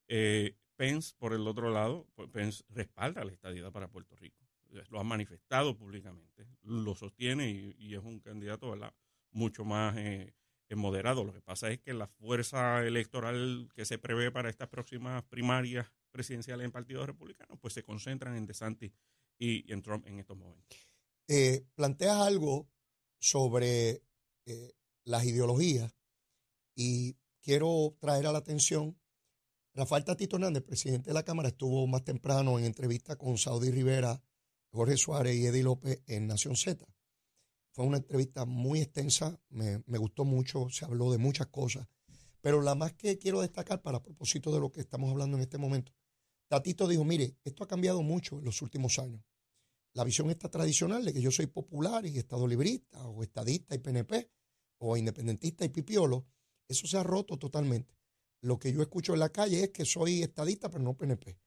Eh, 0.08 0.56
Pence, 0.76 1.16
por 1.18 1.34
el 1.34 1.48
otro 1.48 1.72
lado, 1.72 2.08
pues, 2.16 2.30
Pence 2.30 2.64
respalda 2.70 3.24
la 3.24 3.32
estadidad 3.32 3.72
para 3.72 3.88
Puerto 3.88 4.16
Rico. 4.16 4.46
Lo 4.90 5.00
ha 5.00 5.04
manifestado 5.04 5.78
públicamente, 5.78 6.46
lo 6.62 6.96
sostiene 6.96 7.50
y, 7.50 7.76
y 7.78 7.96
es 7.96 8.04
un 8.04 8.20
candidato 8.20 8.72
¿verdad? 8.72 8.94
mucho 9.32 9.64
más 9.64 9.96
eh, 9.96 10.34
eh, 10.68 10.76
moderado. 10.76 11.24
Lo 11.24 11.34
que 11.34 11.42
pasa 11.42 11.70
es 11.70 11.80
que 11.80 11.94
la 11.94 12.08
fuerza 12.08 12.86
electoral 12.86 13.70
que 13.74 13.86
se 13.86 13.98
prevé 13.98 14.32
para 14.32 14.50
estas 14.50 14.68
próximas 14.68 15.24
primarias 15.24 15.88
presidenciales 16.12 16.66
en 16.66 16.72
partidos 16.72 17.06
republicanos, 17.06 17.58
pues 17.62 17.74
se 17.74 17.84
concentran 17.84 18.36
en 18.36 18.46
DeSantis 18.46 18.92
y, 19.38 19.72
en 19.72 19.82
Trump 19.82 20.06
en 20.08 20.20
estos 20.20 20.38
momentos. 20.38 20.78
Eh, 21.28 21.66
planteas 21.76 22.18
algo 22.18 22.70
sobre 23.20 24.04
eh, 24.46 24.74
las 25.04 25.26
ideologías 25.26 25.96
y 26.76 27.16
quiero 27.42 27.96
traer 28.00 28.28
a 28.28 28.32
la 28.32 28.40
atención, 28.40 29.00
Rafael 29.74 30.04
Tatito 30.04 30.36
Hernández, 30.36 30.64
presidente 30.64 31.10
de 31.10 31.14
la 31.14 31.24
Cámara, 31.24 31.50
estuvo 31.50 31.86
más 31.88 32.04
temprano 32.04 32.60
en 32.60 32.66
entrevista 32.66 33.16
con 33.18 33.38
Saudi 33.38 33.72
Rivera, 33.72 34.22
Jorge 34.72 34.98
Suárez 34.98 35.36
y 35.36 35.46
Eddie 35.48 35.64
López 35.64 36.02
en 36.08 36.28
Nación 36.28 36.56
Z. 36.56 36.86
Fue 37.72 37.86
una 37.86 37.98
entrevista 37.98 38.46
muy 38.46 38.82
extensa, 38.82 39.40
me, 39.50 39.84
me 39.86 39.98
gustó 39.98 40.24
mucho, 40.24 40.70
se 40.70 40.86
habló 40.86 41.12
de 41.12 41.18
muchas 41.18 41.48
cosas, 41.48 41.88
pero 42.42 42.62
la 42.62 42.76
más 42.76 42.94
que 42.94 43.18
quiero 43.18 43.42
destacar 43.42 43.82
para 43.82 44.02
propósito 44.02 44.52
de 44.54 44.60
lo 44.60 44.72
que 44.72 44.82
estamos 44.82 45.12
hablando 45.12 45.36
en 45.38 45.44
este 45.44 45.58
momento, 45.58 45.92
Tatito 46.56 46.88
dijo, 46.88 47.04
mire, 47.04 47.36
esto 47.44 47.66
ha 47.66 47.68
cambiado 47.68 48.02
mucho 48.02 48.40
en 48.40 48.46
los 48.46 48.62
últimos 48.62 48.98
años 48.98 49.22
la 49.92 50.06
visión 50.06 50.30
esta 50.30 50.50
tradicional 50.50 51.04
de 51.04 51.12
que 51.12 51.22
yo 51.22 51.30
soy 51.30 51.48
popular 51.48 52.06
y 52.06 52.18
estado 52.18 52.48
librista 52.48 53.06
o 53.08 53.24
estadista 53.24 53.76
y 53.76 53.80
PNP 53.80 54.30
o 54.78 54.96
independentista 54.96 55.66
y 55.66 55.70
pipiolo, 55.70 56.26
eso 56.66 56.88
se 56.88 56.98
ha 56.98 57.04
roto 57.04 57.38
totalmente. 57.38 57.94
Lo 58.40 58.58
que 58.58 58.72
yo 58.72 58.82
escucho 58.82 59.14
en 59.14 59.20
la 59.20 59.34
calle 59.34 59.66
es 59.66 59.70
que 59.72 59.84
soy 59.84 60.24
estadista 60.24 60.70
pero 60.70 60.82
no 60.82 60.96
PNP, 60.96 61.38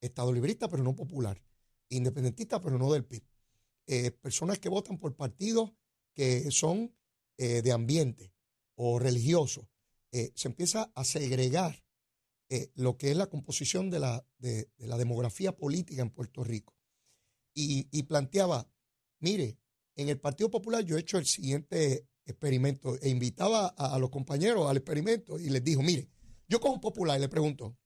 estado 0.00 0.32
librista 0.32 0.66
pero 0.66 0.82
no 0.82 0.96
popular, 0.96 1.42
independentista 1.90 2.58
pero 2.58 2.78
no 2.78 2.90
del 2.90 3.04
PIB. 3.04 3.22
Eh, 3.86 4.12
personas 4.12 4.58
que 4.58 4.70
votan 4.70 4.96
por 4.96 5.14
partidos 5.14 5.74
que 6.14 6.50
son 6.50 6.94
eh, 7.36 7.60
de 7.60 7.70
ambiente 7.70 8.32
o 8.76 8.98
religiosos. 8.98 9.66
Eh, 10.10 10.32
se 10.34 10.48
empieza 10.48 10.90
a 10.94 11.04
segregar 11.04 11.83
eh, 12.54 12.70
lo 12.74 12.96
que 12.96 13.10
es 13.10 13.16
la 13.16 13.26
composición 13.28 13.90
de 13.90 14.00
la, 14.00 14.26
de- 14.38 14.68
la 14.78 14.96
demografía 14.98 15.56
política 15.56 16.02
en 16.02 16.10
Puerto 16.10 16.44
Rico 16.44 16.74
y, 17.56 18.02
planteaba, 18.04 18.68
mire, 19.20 19.58
en 19.96 20.08
el 20.08 20.18
Partido 20.18 20.50
Popular 20.50 20.84
yo 20.84 20.96
he 20.96 21.00
hecho 21.00 21.18
el 21.18 21.26
siguiente 21.26 22.08
experimento 22.26 22.96
e 23.00 23.08
invitaba 23.10 23.74
a, 23.76 23.94
a 23.94 23.98
los 23.98 24.10
compañeros 24.10 24.68
al 24.68 24.76
experimento 24.76 25.38
y 25.38 25.50
les 25.50 25.62
dijo, 25.62 25.82
mire, 25.82 26.08
yo 26.48 26.60
como 26.60 26.80
popular 26.80 27.20
le 27.20 27.28
pregunto, 27.28 27.76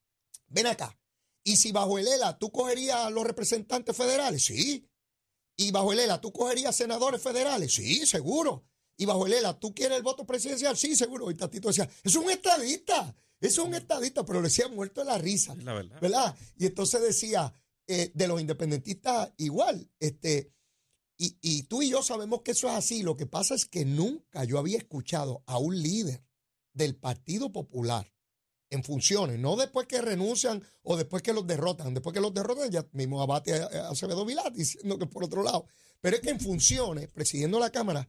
ven 0.47 0.67
acá, 0.67 0.99
¿y 1.45 1.57
si 1.57 1.71
bajo 1.73 1.99
el 1.99 2.09
ELA 2.09 2.39
tú 2.39 2.51
cogerías 2.51 2.97
a 2.97 3.11
los 3.11 3.25
representantes 3.25 3.95
federales? 3.97 4.45
Sí. 4.45 4.89
¿Y 5.57 5.71
bajo 5.71 5.93
el 5.93 5.99
ELA 6.01 6.21
tú 6.21 6.33
cogerías 6.33 6.75
senadores 6.77 7.21
federales? 7.23 7.75
Sí, 7.75 8.07
seguro. 8.07 8.65
¿Y 8.97 9.05
bajo 9.07 9.27
el 9.27 9.35
ELA 9.35 9.59
tú 9.59 9.75
quieres 9.75 9.99
el 9.99 10.03
voto 10.03 10.25
presidencial? 10.25 10.77
Sí, 10.77 10.97
seguro. 10.97 11.31
Y 11.31 11.35
Tatito 11.35 11.69
decía, 11.69 11.89
es 12.03 12.15
un 12.17 12.31
estadista, 12.31 13.15
es 13.41 13.59
un 13.59 13.75
estadista, 13.75 14.25
pero 14.25 14.41
le 14.41 14.49
decía 14.49 14.69
muerto 14.69 15.01
de 15.01 15.07
la 15.07 15.19
risa. 15.19 15.55
La 15.57 15.75
verdad. 15.75 16.01
¿verdad? 16.01 16.37
Y 16.57 16.67
entonces 16.67 17.01
decía, 17.03 17.53
eh, 17.87 18.11
de 18.15 18.29
los 18.29 18.41
independentistas 18.41 19.33
igual, 19.37 19.91
este, 20.01 20.53
y, 21.17 21.37
y 21.41 21.63
tú 21.65 21.83
y 21.83 21.91
yo 21.91 22.03
sabemos 22.03 22.43
que 22.43 22.53
eso 22.53 22.69
es 22.69 22.75
así. 22.75 23.03
Lo 23.03 23.17
que 23.17 23.27
pasa 23.27 23.55
es 23.55 23.67
que 23.67 23.85
nunca 23.85 24.45
yo 24.45 24.59
había 24.59 24.79
escuchado 24.79 25.43
a 25.47 25.59
un 25.59 25.81
líder 25.81 26.25
del 26.73 26.97
Partido 26.97 27.53
Popular 27.53 28.13
en 28.71 28.85
funciones, 28.85 29.39
no 29.39 29.57
después 29.57 29.87
que 29.87 30.01
renuncian 30.03 30.63
o 30.83 30.97
después 30.97 31.23
que 31.23 31.33
los 31.33 31.47
derrotan. 31.47 31.95
Después 31.95 32.13
que 32.13 32.21
los 32.21 32.35
derrotan, 32.35 32.71
ya 32.71 32.87
mismo 32.93 33.23
abate 33.23 33.55
a, 33.55 33.67
a 33.67 33.91
Acevedo 33.91 34.25
Vilá 34.25 34.45
diciendo 34.55 34.99
que 34.99 35.07
por 35.07 35.25
otro 35.25 35.43
lado. 35.43 35.67
Pero 36.01 36.17
es 36.17 36.23
que 36.23 36.31
en 36.31 36.41
funciones, 36.41 37.09
presidiendo 37.09 37.59
la 37.59 37.71
Cámara, 37.71 38.09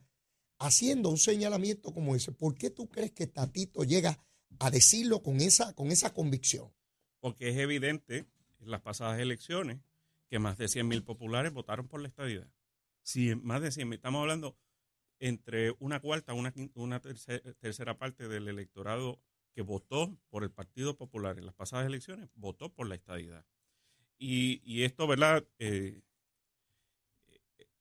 haciendo 0.58 1.08
un 1.08 1.18
señalamiento 1.18 1.92
como 1.92 2.14
ese, 2.14 2.32
¿por 2.32 2.54
qué 2.54 2.70
tú 2.70 2.88
crees 2.88 3.12
que 3.12 3.26
Tatito 3.26 3.82
llega 3.82 4.18
a 4.58 4.70
decirlo 4.70 5.22
con 5.22 5.40
esa, 5.40 5.74
con 5.74 5.90
esa 5.90 6.12
convicción? 6.12 6.72
Porque 7.20 7.50
es 7.50 7.56
evidente 7.56 8.26
en 8.60 8.70
las 8.70 8.80
pasadas 8.80 9.20
elecciones 9.20 9.80
que 10.28 10.38
más 10.38 10.58
de 10.58 10.68
100 10.68 10.86
mil 10.86 11.02
populares 11.02 11.52
votaron 11.52 11.88
por 11.88 12.00
la 12.00 12.08
estadidad. 12.08 12.48
Si 13.02 13.34
más 13.34 13.62
de 13.62 13.72
100 13.72 13.88
mil, 13.88 13.96
estamos 13.96 14.20
hablando 14.20 14.56
entre 15.18 15.74
una 15.78 16.00
cuarta, 16.00 16.32
una, 16.32 16.52
una 16.74 17.00
tercera, 17.00 17.98
parte 17.98 18.28
del 18.28 18.48
electorado 18.48 19.20
que 19.52 19.62
votó 19.62 20.16
por 20.30 20.44
el 20.44 20.50
Partido 20.50 20.96
Popular 20.96 21.38
en 21.38 21.46
las 21.46 21.54
pasadas 21.54 21.86
elecciones, 21.86 22.30
votó 22.34 22.72
por 22.72 22.88
la 22.88 22.94
estadidad. 22.94 23.44
Y, 24.16 24.62
y 24.64 24.84
esto, 24.84 25.06
¿verdad? 25.06 25.46
Eh, 25.58 26.00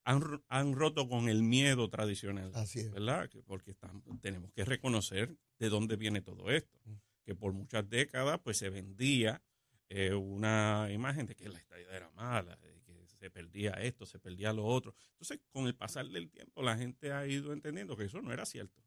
han, 0.10 0.44
han 0.48 0.74
roto 0.74 1.08
con 1.08 1.30
el 1.30 1.44
miedo 1.44 1.90
tradicional. 1.90 2.52
Así 2.56 2.80
es. 2.80 2.92
¿verdad? 2.92 3.30
Que- 3.30 3.42
Porque 3.44 3.72
estamos- 3.72 4.04
tenemos 4.22 4.52
que 4.54 4.66
reconocer 4.66 5.38
de 5.60 5.70
dónde 5.70 5.96
viene 5.96 6.22
todo 6.22 6.50
esto. 6.52 6.80
Que 7.24 7.36
por 7.36 7.54
muchas 7.54 7.88
décadas 7.90 8.40
pues 8.44 8.58
se 8.58 8.70
vendía 8.70 9.42
eh, 9.90 10.14
una 10.14 10.88
imagen 10.92 11.26
de 11.26 11.36
que 11.36 11.50
la 11.50 11.58
estadía 11.60 11.90
era 11.96 12.10
mala, 12.12 12.56
de 12.58 12.82
que 12.84 13.08
se 13.08 13.30
perdía 13.32 13.72
esto, 13.74 14.06
se 14.06 14.20
perdía 14.20 14.54
lo 14.54 14.66
otro. 14.66 14.94
Entonces, 15.14 15.40
con 15.52 15.66
el 15.68 15.76
pasar 15.76 16.08
del 16.08 16.30
tiempo, 16.30 16.62
la 16.62 16.78
gente 16.78 17.12
ha 17.12 17.26
ido 17.28 17.54
entendiendo 17.54 17.98
que 17.98 18.06
eso 18.06 18.22
no 18.22 18.32
era 18.32 18.46
cierto. 18.46 18.82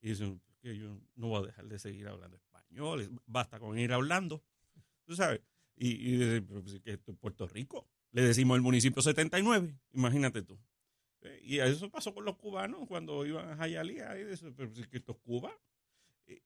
Y 0.00 0.08
dicen 0.10 0.40
que 0.60 0.76
yo 0.76 1.00
no 1.14 1.28
voy 1.28 1.42
a 1.42 1.46
dejar 1.46 1.66
de 1.68 1.78
seguir 1.78 2.08
hablando 2.08 2.36
español. 2.36 3.08
basta 3.26 3.58
con 3.60 3.78
ir 3.78 3.92
hablando. 3.92 4.42
Tú 5.04 5.14
sabes, 5.14 5.40
y, 5.76 6.14
y 6.36 6.40
pues, 6.40 6.80
que 6.80 6.98
Puerto 6.98 7.46
Rico, 7.46 7.88
le 8.12 8.22
decimos 8.22 8.56
el 8.56 8.62
municipio 8.62 9.02
79, 9.02 9.74
imagínate 9.92 10.42
tú. 10.42 10.58
Eh, 11.22 11.40
y 11.42 11.58
eso 11.58 11.90
pasó 11.90 12.14
con 12.14 12.24
los 12.24 12.36
cubanos 12.36 12.86
cuando 12.86 13.24
iban 13.24 13.48
a 13.48 13.56
Jayalía, 13.56 14.18
y 14.18 14.24
pero 14.56 14.72
que 14.72 14.98
esto 14.98 15.12
es 15.12 15.18
Cuba. 15.18 15.52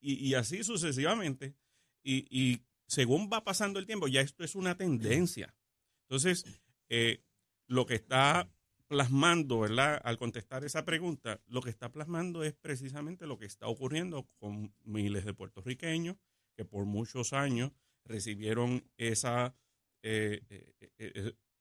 Y, 0.01 0.29
y 0.29 0.35
así 0.35 0.65
sucesivamente. 0.65 1.55
Y, 2.03 2.27
y, 2.31 2.63
según 2.87 3.29
va 3.33 3.43
pasando 3.43 3.81
el 3.81 3.87
tiempo, 3.87 4.07
ya 4.07 4.21
esto 4.21 4.45
es 4.45 4.55
una 4.55 4.77
tendencia. 4.77 5.55
Entonces, 6.03 6.45
eh, 6.89 7.25
lo 7.67 7.85
que 7.85 7.97
está 7.97 8.49
plasmando, 8.87 9.59
¿verdad? 9.59 10.01
Al 10.05 10.17
contestar 10.17 10.65
esa 10.65 10.85
pregunta, 10.85 11.41
lo 11.49 11.63
que 11.63 11.71
está 11.71 11.91
plasmando 11.91 12.45
es 12.45 12.55
precisamente 12.55 13.27
lo 13.27 13.39
que 13.39 13.47
está 13.47 13.67
ocurriendo 13.67 14.29
con 14.39 14.73
miles 14.85 15.25
de 15.25 15.35
puertorriqueños 15.35 16.17
que 16.55 16.65
por 16.65 16.85
muchos 16.85 17.33
años 17.33 17.73
recibieron 18.05 18.89
esa 18.97 19.57
eh, 20.03 20.43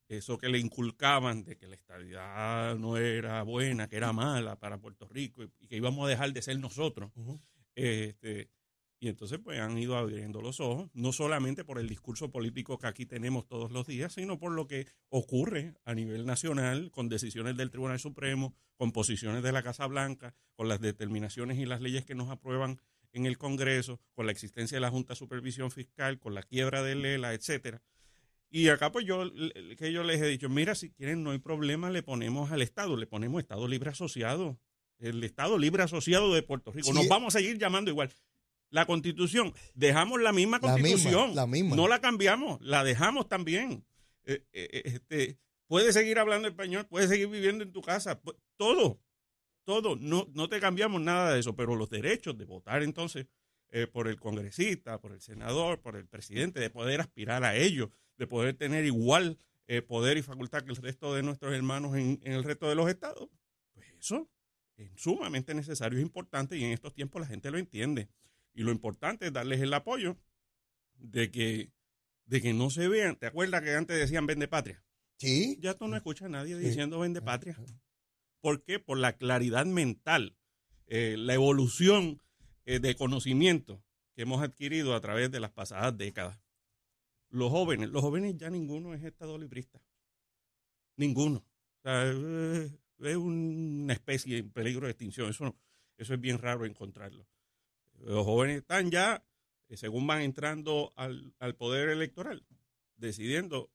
eso 0.08 0.38
que 0.38 0.50
le 0.50 0.60
inculcaban 0.60 1.44
de 1.44 1.58
que 1.58 1.68
la 1.68 1.76
estabilidad 1.76 2.76
no 2.76 2.98
era 2.98 3.42
buena, 3.44 3.88
que 3.88 3.98
era 3.98 4.14
mala 4.14 4.60
para 4.60 4.78
Puerto 4.78 5.08
Rico 5.08 5.44
y, 5.44 5.68
que 5.68 5.78
íbamos 5.78 6.06
a 6.06 6.10
dejar 6.10 6.32
de 6.34 6.42
ser 6.42 6.60
nosotros. 6.60 7.12
este, 7.76 8.50
y 9.00 9.10
entonces 9.10 9.40
pues 9.44 9.60
han 9.60 9.78
ido 9.78 9.98
abriendo 9.98 10.42
los 10.42 10.60
ojos, 10.60 10.90
no 10.94 11.12
solamente 11.12 11.64
por 11.64 11.80
el 11.80 11.88
discurso 11.88 12.32
político 12.32 12.80
que 12.80 12.88
aquí 12.88 13.06
tenemos 13.06 13.48
todos 13.48 13.72
los 13.72 13.86
días, 13.86 14.14
sino 14.14 14.40
por 14.40 14.52
lo 14.52 14.68
que 14.68 14.88
ocurre 15.10 15.74
a 15.84 15.94
nivel 15.94 16.26
nacional 16.26 16.92
con 16.92 17.10
decisiones 17.10 17.58
del 17.58 17.72
Tribunal 17.72 18.00
Supremo, 18.00 18.56
con 18.78 18.92
posiciones 18.92 19.44
de 19.44 19.52
la 19.52 19.64
Casa 19.64 19.86
Blanca, 19.88 20.34
con 20.56 20.70
las 20.70 20.80
determinaciones 20.80 21.60
y 21.60 21.66
las 21.66 21.82
leyes 21.82 22.06
que 22.06 22.16
nos 22.16 22.30
aprueban 22.30 22.80
en 23.12 23.26
el 23.26 23.38
Congreso, 23.38 24.00
con 24.14 24.26
la 24.26 24.32
existencia 24.32 24.78
de 24.78 24.82
la 24.82 24.90
Junta 24.90 25.14
de 25.14 25.18
Supervisión 25.18 25.72
Fiscal, 25.72 26.20
con 26.20 26.34
la 26.34 26.44
quiebra 26.44 26.82
de 26.82 26.96
Lela, 26.96 27.34
etcétera. 27.34 27.82
Y 28.56 28.70
acá 28.70 28.90
pues 28.90 29.06
yo 29.06 29.30
que 29.78 29.92
yo 29.92 30.04
les 30.04 30.22
he 30.22 30.28
dicho, 30.28 30.48
mira, 30.48 30.76
si 30.76 30.90
quieren 30.90 31.24
no 31.24 31.32
hay 31.32 31.40
problema, 31.40 31.90
le 31.90 32.04
ponemos 32.04 32.54
al 32.54 32.62
Estado, 32.62 32.96
le 32.96 33.06
ponemos 33.06 33.42
Estado 33.42 33.68
Libre 33.68 33.90
Asociado, 33.90 34.58
el 34.98 35.22
Estado 35.26 35.58
Libre 35.58 35.84
Asociado 35.84 36.34
de 36.34 36.42
Puerto 36.42 36.72
Rico. 36.72 36.94
Nos 36.94 37.10
vamos 37.10 37.36
a 37.36 37.40
seguir 37.40 37.58
llamando 37.58 37.92
igual 37.92 38.14
la 38.70 38.86
constitución, 38.86 39.54
dejamos 39.74 40.22
la 40.22 40.32
misma 40.32 40.62
constitución, 40.62 41.36
la 41.36 41.46
misma, 41.46 41.76
no 41.76 41.90
la 41.90 42.00
cambiamos, 42.00 42.62
la 42.62 42.86
dejamos 42.86 43.28
también. 43.28 43.86
Eh, 44.24 44.46
eh, 44.54 44.70
eh, 44.72 44.82
este, 44.86 45.38
puedes 45.68 45.94
seguir 45.94 46.18
hablando 46.18 46.48
español, 46.48 46.88
puedes 46.88 47.10
seguir 47.10 47.28
viviendo 47.28 47.62
en 47.62 47.74
tu 47.74 47.82
casa, 47.82 48.22
todo, 48.56 49.02
todo, 49.66 49.98
no, 49.98 50.30
no 50.34 50.48
te 50.48 50.62
cambiamos 50.62 51.02
nada 51.02 51.34
de 51.34 51.42
eso, 51.42 51.58
pero 51.58 51.76
los 51.76 51.90
derechos 51.90 52.38
de 52.38 52.46
votar 52.46 52.84
entonces 52.84 53.28
por 53.92 54.08
el 54.08 54.18
congresista, 54.18 55.02
por 55.02 55.12
el 55.12 55.20
senador, 55.20 55.82
por 55.82 55.98
el 55.98 56.08
presidente, 56.08 56.62
de 56.62 56.70
poder 56.70 57.02
aspirar 57.02 57.44
a 57.44 57.58
ello, 57.58 57.92
de 58.17 58.27
poder 58.27 58.55
tener 58.55 58.86
igual 58.86 59.39
poder 59.88 60.17
y 60.17 60.22
facultad 60.22 60.63
que 60.63 60.72
el 60.72 60.75
resto 60.75 61.15
de 61.15 61.24
nuestros 61.24 61.51
hermanos 61.51 61.95
en, 61.95 62.19
en 62.24 62.34
el 62.34 62.43
resto 62.43 62.69
de 62.69 62.75
los 62.75 62.88
estados, 62.88 63.29
pues 63.74 63.88
eso 63.98 64.29
es 64.77 64.91
sumamente 64.95 65.53
necesario, 65.53 65.98
es 65.98 66.05
importante 66.05 66.57
y 66.57 66.63
en 66.63 66.72
estos 66.72 66.93
tiempos 66.93 67.22
la 67.22 67.27
gente 67.27 67.51
lo 67.51 67.57
entiende. 67.57 68.10
Y 68.53 68.63
lo 68.63 68.72
importante 68.72 69.27
es 69.27 69.34
darles 69.34 69.62
el 69.62 69.74
apoyo 69.74 70.17
de 70.98 71.31
que, 71.31 71.72
de 72.25 72.41
que 72.41 72.53
no 72.53 72.69
se 72.69 72.88
vean. 72.88 73.15
¿Te 73.17 73.27
acuerdas 73.27 73.62
que 73.62 73.74
antes 73.74 73.98
decían 73.98 74.25
vende 74.25 74.48
patria? 74.48 74.84
Sí. 75.17 75.57
Ya 75.62 75.75
tú 75.75 75.88
no 75.88 75.95
escuchas 75.95 76.27
a 76.27 76.29
nadie 76.29 76.57
diciendo 76.57 77.00
vende 77.00 77.22
patria. 77.22 77.57
¿Por 78.41 78.63
qué? 78.63 78.79
Por 78.79 78.98
la 78.98 79.17
claridad 79.17 79.65
mental, 79.65 80.38
eh, 80.88 81.15
la 81.17 81.34
evolución 81.34 82.22
eh, 82.65 82.79
de 82.79 82.95
conocimiento 82.95 83.81
que 84.13 84.24
hemos 84.24 84.41
adquirido 84.41 84.95
a 84.95 85.01
través 85.01 85.31
de 85.31 85.39
las 85.39 85.51
pasadas 85.51 85.98
décadas. 85.98 86.39
Los 87.36 87.51
jóvenes, 87.51 87.89
los 87.89 88.01
jóvenes 88.01 88.38
ya 88.38 88.50
ninguno 88.50 88.94
es 88.94 89.04
estado 89.04 89.38
librista. 89.38 89.82
Ninguno. 90.96 91.39
O 91.39 91.82
sea, 91.84 92.10
es 92.10 93.15
una 93.17 93.91
especie 93.91 94.38
en 94.38 94.52
peligro 94.52 94.86
de 94.86 94.91
extinción. 94.91 95.32
Eso, 95.32 95.54
eso 95.98 96.13
es 96.13 96.21
bien 96.21 96.38
raro 96.38 96.65
encontrarlo. 96.65 97.28
Los 98.00 98.24
jóvenes 98.24 98.60
están 98.60 98.89
ya, 98.89 99.21
eh, 99.67 99.76
según 99.76 100.08
van 100.08 100.21
entrando 100.21 100.93
al, 100.95 101.34
poder 101.58 101.89
electoral, 101.89 102.45
decidiendo 102.95 103.69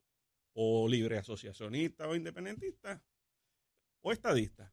o 0.54 0.88
libre 0.88 1.18
asociacionista 1.18 2.08
o 2.08 2.16
independentista 2.16 3.02
o 4.00 4.10
estadista. 4.10 4.72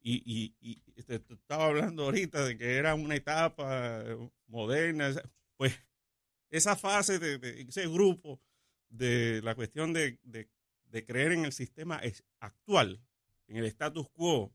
Y, 0.00 0.54
y, 0.60 0.82
estaba 0.96 1.66
hablando 1.66 2.04
ahorita 2.04 2.42
de 2.46 2.56
que 2.56 2.76
era 2.76 2.94
una 2.94 3.16
etapa 3.16 4.02
moderna, 4.46 5.12
pues 5.58 5.78
esa 6.50 6.76
fase 6.76 7.18
de, 7.18 7.62
ese 7.68 7.86
grupo 7.88 8.40
de 8.88 9.40
la 9.42 9.54
cuestión 9.54 9.92
de, 9.92 10.18
de, 10.22 10.48
creer 11.04 11.32
en 11.32 11.44
el 11.44 11.52
sistema 11.52 12.00
actual, 12.40 13.00
en 13.46 13.56
el 13.56 13.66
status 13.66 14.08
quo, 14.10 14.52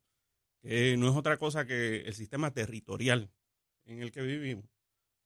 que 0.61 0.97
no 0.97 1.09
es 1.09 1.15
otra 1.15 1.37
cosa 1.37 1.65
que 1.65 2.01
el 2.01 2.13
sistema 2.13 2.51
territorial 2.51 3.31
en 3.85 4.01
el 4.01 4.11
que 4.11 4.21
vivimos. 4.21 4.65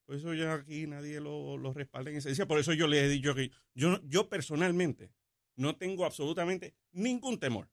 Por 0.06 0.16
eso 0.16 0.34
ya 0.34 0.54
aquí 0.54 0.88
nadie 0.88 1.20
lo, 1.20 1.58
lo 1.58 1.74
respalda 1.74 2.12
en 2.12 2.18
esencia. 2.18 2.48
Por 2.48 2.60
eso 2.60 2.74
yo 2.74 2.88
le 2.88 3.04
he 3.04 3.10
dicho 3.10 3.36
que 3.36 3.52
yo, 3.74 4.02
yo 4.04 4.30
personalmente 4.30 5.12
no 5.56 5.76
tengo 5.76 6.06
absolutamente 6.06 6.76
ningún 6.92 7.40
temor 7.40 7.70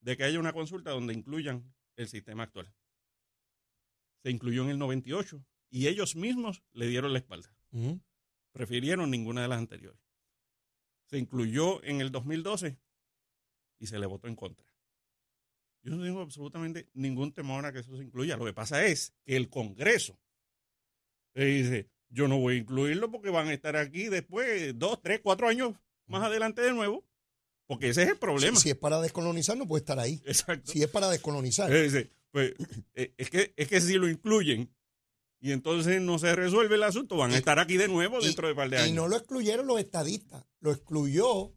de 0.00 0.16
que 0.16 0.24
haya 0.24 0.40
una 0.40 0.52
consulta 0.52 0.90
donde 0.90 1.14
incluyan 1.14 1.72
el 1.96 2.08
sistema 2.08 2.44
actual. 2.44 2.72
Se 4.22 4.30
incluyó 4.30 4.64
en 4.64 4.70
el 4.70 4.78
98 4.78 5.44
y 5.70 5.86
ellos 5.86 6.16
mismos 6.16 6.62
le 6.72 6.86
dieron 6.86 7.12
la 7.12 7.18
espalda. 7.18 7.54
Prefirieron 8.52 9.10
ninguna 9.10 9.42
de 9.42 9.48
las 9.48 9.58
anteriores. 9.58 10.00
Se 11.06 11.18
incluyó 11.18 11.82
en 11.84 12.00
el 12.00 12.10
2012 12.10 12.78
y 13.78 13.86
se 13.86 13.98
le 13.98 14.06
votó 14.06 14.28
en 14.28 14.36
contra. 14.36 14.72
Yo 15.82 15.96
no 15.96 16.04
tengo 16.04 16.20
absolutamente 16.20 16.88
ningún 16.94 17.32
temor 17.32 17.66
a 17.66 17.72
que 17.72 17.80
eso 17.80 17.96
se 17.96 18.04
incluya. 18.04 18.36
Lo 18.36 18.44
que 18.44 18.52
pasa 18.52 18.86
es 18.86 19.14
que 19.24 19.36
el 19.36 19.50
Congreso 19.50 20.18
le 21.34 21.46
dice, 21.46 21.90
yo 22.08 22.28
no 22.28 22.38
voy 22.38 22.54
a 22.54 22.58
incluirlo 22.58 23.10
porque 23.10 23.30
van 23.30 23.48
a 23.48 23.52
estar 23.52 23.76
aquí 23.76 24.04
después, 24.04 24.78
dos, 24.78 25.02
tres, 25.02 25.20
cuatro 25.22 25.48
años 25.48 25.74
más 26.06 26.22
adelante 26.22 26.62
de 26.62 26.72
nuevo. 26.72 27.04
Porque 27.66 27.88
ese 27.88 28.02
es 28.02 28.10
el 28.10 28.18
problema. 28.18 28.58
Si, 28.58 28.70
es 28.70 28.76
para 28.76 29.00
descolonizar, 29.00 29.56
no 29.56 29.66
puede 29.66 29.80
estar 29.80 29.98
ahí. 29.98 30.22
Exacto. 30.26 30.70
Si 30.70 30.82
es 30.82 30.88
para 30.88 31.08
descolonizar. 31.08 31.70
pues, 32.30 32.54
eh, 32.94 33.14
es, 33.16 33.30
que, 33.30 33.54
es 33.56 33.68
que 33.68 33.80
si 33.80 33.94
lo 33.94 34.08
incluyen 34.08 34.70
y 35.42 35.50
entonces 35.50 36.00
no 36.00 36.20
se 36.20 36.36
resuelve 36.36 36.76
el 36.76 36.84
asunto, 36.84 37.16
van 37.16 37.32
a 37.32 37.36
estar 37.36 37.58
aquí 37.58 37.76
de 37.76 37.88
nuevo 37.88 38.20
dentro 38.20 38.46
de 38.46 38.52
un 38.52 38.56
par 38.56 38.70
de 38.70 38.76
años. 38.78 38.88
Y 38.90 38.92
no 38.92 39.08
lo 39.08 39.16
excluyeron 39.16 39.66
los 39.66 39.80
estadistas, 39.80 40.46
lo 40.60 40.70
excluyó 40.70 41.52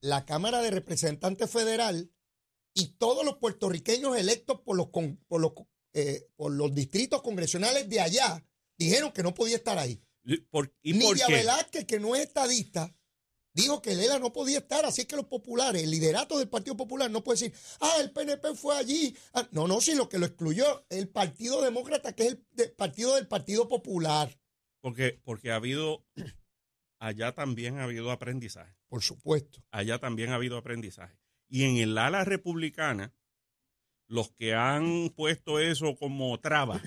la 0.00 0.24
Cámara 0.24 0.62
de 0.62 0.70
Representantes 0.70 1.50
Federal 1.50 2.10
y 2.72 2.96
todos 2.96 3.26
los 3.26 3.36
puertorriqueños 3.36 4.16
electos 4.16 4.62
por 4.62 4.74
los, 4.78 4.88
por 5.28 5.40
los, 5.42 5.52
eh, 5.92 6.30
por 6.34 6.50
los 6.50 6.74
distritos 6.74 7.20
congresionales 7.20 7.86
de 7.90 8.00
allá 8.00 8.42
dijeron 8.78 9.12
que 9.12 9.22
no 9.22 9.34
podía 9.34 9.56
estar 9.56 9.78
ahí. 9.78 10.02
¿Por, 10.48 10.74
¿y 10.82 10.94
Nidia 10.94 11.28
Velázquez, 11.28 11.84
que 11.84 12.00
no 12.00 12.16
es 12.16 12.22
estadista, 12.22 12.96
dijo 13.56 13.80
que 13.80 13.94
Lela 13.94 14.18
no 14.18 14.32
podía 14.32 14.58
estar, 14.58 14.84
así 14.84 15.00
es 15.00 15.06
que 15.06 15.16
los 15.16 15.24
populares, 15.24 15.82
el 15.82 15.90
liderato 15.90 16.38
del 16.38 16.48
Partido 16.48 16.76
Popular 16.76 17.10
no 17.10 17.24
puede 17.24 17.40
decir, 17.40 17.58
ah, 17.80 17.96
el 18.00 18.12
PNP 18.12 18.54
fue 18.54 18.76
allí. 18.76 19.16
Ah, 19.32 19.48
no, 19.50 19.66
no, 19.66 19.80
si 19.80 19.94
lo 19.94 20.08
que 20.08 20.18
lo 20.18 20.26
excluyó 20.26 20.84
el 20.90 21.08
Partido 21.08 21.62
Demócrata, 21.62 22.12
que 22.12 22.26
es 22.26 22.38
el 22.58 22.72
partido 22.72 23.14
del 23.14 23.26
Partido 23.26 23.66
Popular. 23.66 24.38
Porque, 24.80 25.18
porque 25.24 25.50
ha 25.50 25.56
habido, 25.56 26.04
allá 26.98 27.32
también 27.34 27.78
ha 27.78 27.84
habido 27.84 28.10
aprendizaje. 28.10 28.76
Por 28.88 29.02
supuesto. 29.02 29.64
Allá 29.70 29.98
también 29.98 30.30
ha 30.30 30.34
habido 30.34 30.58
aprendizaje. 30.58 31.18
Y 31.48 31.64
en 31.64 31.78
el 31.78 31.96
ala 31.96 32.24
republicana, 32.24 33.14
los 34.06 34.30
que 34.32 34.54
han 34.54 35.10
puesto 35.16 35.58
eso 35.60 35.96
como 35.96 36.38
traba, 36.40 36.80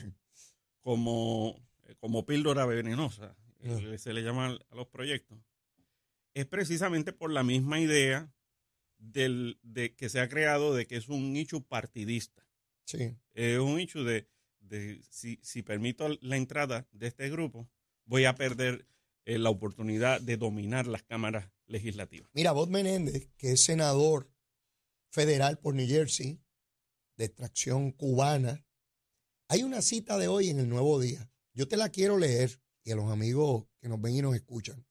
como, 0.81 1.59
como 1.97 2.25
píldora 2.27 2.67
venenosa, 2.67 3.35
eh, 3.61 3.97
se 3.97 4.13
le 4.13 4.21
llama 4.21 4.57
a 4.69 4.75
los 4.75 4.87
proyectos, 4.87 5.39
es 6.39 6.45
precisamente 6.45 7.11
por 7.11 7.31
la 7.31 7.43
misma 7.43 7.79
idea 7.79 8.33
del, 8.97 9.59
de 9.61 9.93
que 9.95 10.07
se 10.07 10.21
ha 10.21 10.29
creado 10.29 10.73
de 10.73 10.87
que 10.87 10.95
es 10.95 11.09
un 11.09 11.33
nicho 11.33 11.61
partidista. 11.61 12.47
Sí. 12.85 13.15
Es 13.33 13.59
un 13.59 13.75
nicho 13.75 14.03
de, 14.05 14.29
de 14.59 15.01
si, 15.09 15.37
si, 15.41 15.63
permito 15.63 16.07
la 16.21 16.37
entrada 16.37 16.87
de 16.91 17.07
este 17.07 17.29
grupo, 17.29 17.69
voy 18.05 18.23
a 18.23 18.35
perder 18.35 18.87
eh, 19.25 19.37
la 19.37 19.49
oportunidad 19.49 20.21
de 20.21 20.37
dominar 20.37 20.87
las 20.87 21.03
cámaras 21.03 21.51
legislativas. 21.65 22.31
Mira, 22.33 22.53
Bob 22.53 22.69
Menéndez, 22.69 23.29
que 23.37 23.51
es 23.51 23.63
senador 23.63 24.31
federal 25.11 25.59
por 25.59 25.75
New 25.75 25.87
Jersey, 25.87 26.39
de 27.17 27.25
extracción 27.25 27.91
cubana. 27.91 28.65
Hay 29.49 29.63
una 29.63 29.81
cita 29.81 30.17
de 30.17 30.29
hoy 30.29 30.49
en 30.49 30.59
el 30.59 30.69
Nuevo 30.69 31.01
Día. 31.01 31.29
Yo 31.53 31.67
te 31.67 31.75
la 31.75 31.89
quiero 31.89 32.17
leer 32.17 32.61
y 32.83 32.91
a 32.91 32.95
los 32.95 33.11
amigos 33.11 33.65
que 33.81 33.89
nos 33.89 33.99
ven 33.99 34.15
y 34.15 34.21
nos 34.21 34.35
escuchan. 34.35 34.85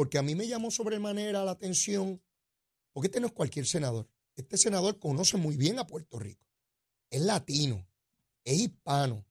Porque 0.00 0.16
a 0.16 0.22
mí 0.22 0.34
me 0.34 0.48
llamó 0.48 0.70
sobremanera 0.70 1.44
la 1.44 1.50
atención, 1.50 2.22
porque 2.94 3.08
este 3.08 3.20
no 3.20 3.26
es 3.26 3.34
cualquier 3.34 3.66
senador. 3.66 4.08
Este 4.34 4.56
senador 4.56 4.98
conoce 4.98 5.36
muy 5.36 5.58
bien 5.58 5.78
a 5.78 5.86
Puerto 5.86 6.18
Rico. 6.18 6.42
Es 7.10 7.20
latino, 7.20 7.86
es 8.42 8.60
hispano. 8.60 9.26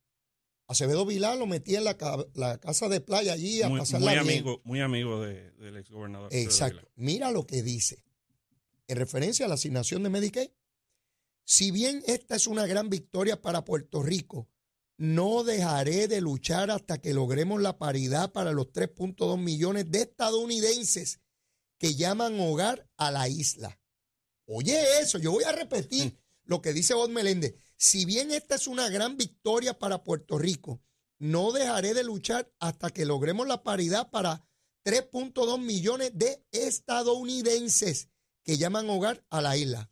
Acevedo 0.67 1.07
Vilá 1.07 1.33
lo 1.33 1.47
metía 1.47 1.79
en 1.79 1.85
la, 1.85 1.97
ca- 1.97 2.23
la 2.35 2.59
casa 2.59 2.87
de 2.87 3.01
playa 3.01 3.33
allí 3.33 3.63
a 3.63 3.69
muy, 3.69 3.79
pasarla 3.79 4.11
muy 4.11 4.23
bien. 4.23 4.37
amigo, 4.43 4.61
muy 4.63 4.79
amigo 4.81 5.19
de- 5.23 5.49
del 5.53 5.75
exgobernador. 5.77 6.31
Exacto. 6.31 6.87
Mira 6.95 7.31
lo 7.31 7.47
que 7.47 7.63
dice. 7.63 8.03
En 8.87 8.97
referencia 8.97 9.47
a 9.47 9.49
la 9.49 9.55
asignación 9.55 10.03
de 10.03 10.09
Medicaid. 10.09 10.51
Si 11.45 11.71
bien 11.71 12.03
esta 12.05 12.35
es 12.35 12.45
una 12.45 12.67
gran 12.67 12.91
victoria 12.91 13.41
para 13.41 13.65
Puerto 13.65 14.03
Rico, 14.03 14.47
no 14.99 15.45
dejaré 15.45 16.09
de 16.09 16.19
luchar 16.19 16.69
hasta 16.69 16.99
que 16.99 17.13
logremos 17.13 17.61
la 17.61 17.77
paridad 17.77 18.33
para 18.33 18.51
los 18.51 18.67
3.2 18.73 19.37
millones 19.39 19.89
de 19.89 20.01
estadounidenses 20.01 21.21
que 21.77 21.95
llaman 21.95 22.37
hogar 22.37 22.85
a 22.97 23.09
la 23.09 23.29
isla. 23.29 23.79
Oye 24.45 24.99
eso, 24.99 25.17
yo 25.17 25.31
voy 25.31 25.45
a 25.45 25.53
repetir 25.53 26.19
lo 26.43 26.61
que 26.61 26.73
dice 26.73 26.95
Bob 26.95 27.09
Meléndez. 27.11 27.55
Si 27.77 28.03
bien 28.03 28.29
esta 28.31 28.55
es 28.55 28.67
una 28.67 28.89
gran 28.89 29.15
victoria 29.15 29.79
para 29.79 30.03
Puerto 30.03 30.37
Rico, 30.37 30.81
no 31.17 31.53
dejaré 31.53 31.93
de 31.93 32.03
luchar 32.03 32.51
hasta 32.59 32.89
que 32.89 33.05
logremos 33.05 33.47
la 33.47 33.63
paridad 33.63 34.09
para 34.09 34.45
3.2 34.83 35.61
millones 35.61 36.11
de 36.13 36.45
estadounidenses 36.51 38.09
que 38.43 38.57
llaman 38.57 38.89
hogar 38.89 39.23
a 39.29 39.41
la 39.41 39.55
isla. 39.55 39.89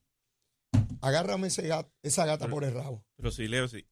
Agárrame 1.00 1.48
ese 1.48 1.70
esa 2.04 2.26
gata 2.26 2.46
Pero- 2.46 2.56
por 2.56 2.64
el 2.66 2.74
rabo. 2.74 3.06
Pero 3.16 3.32
sí, 3.32 3.48
Leo, 3.48 3.70
sí. 3.70 3.86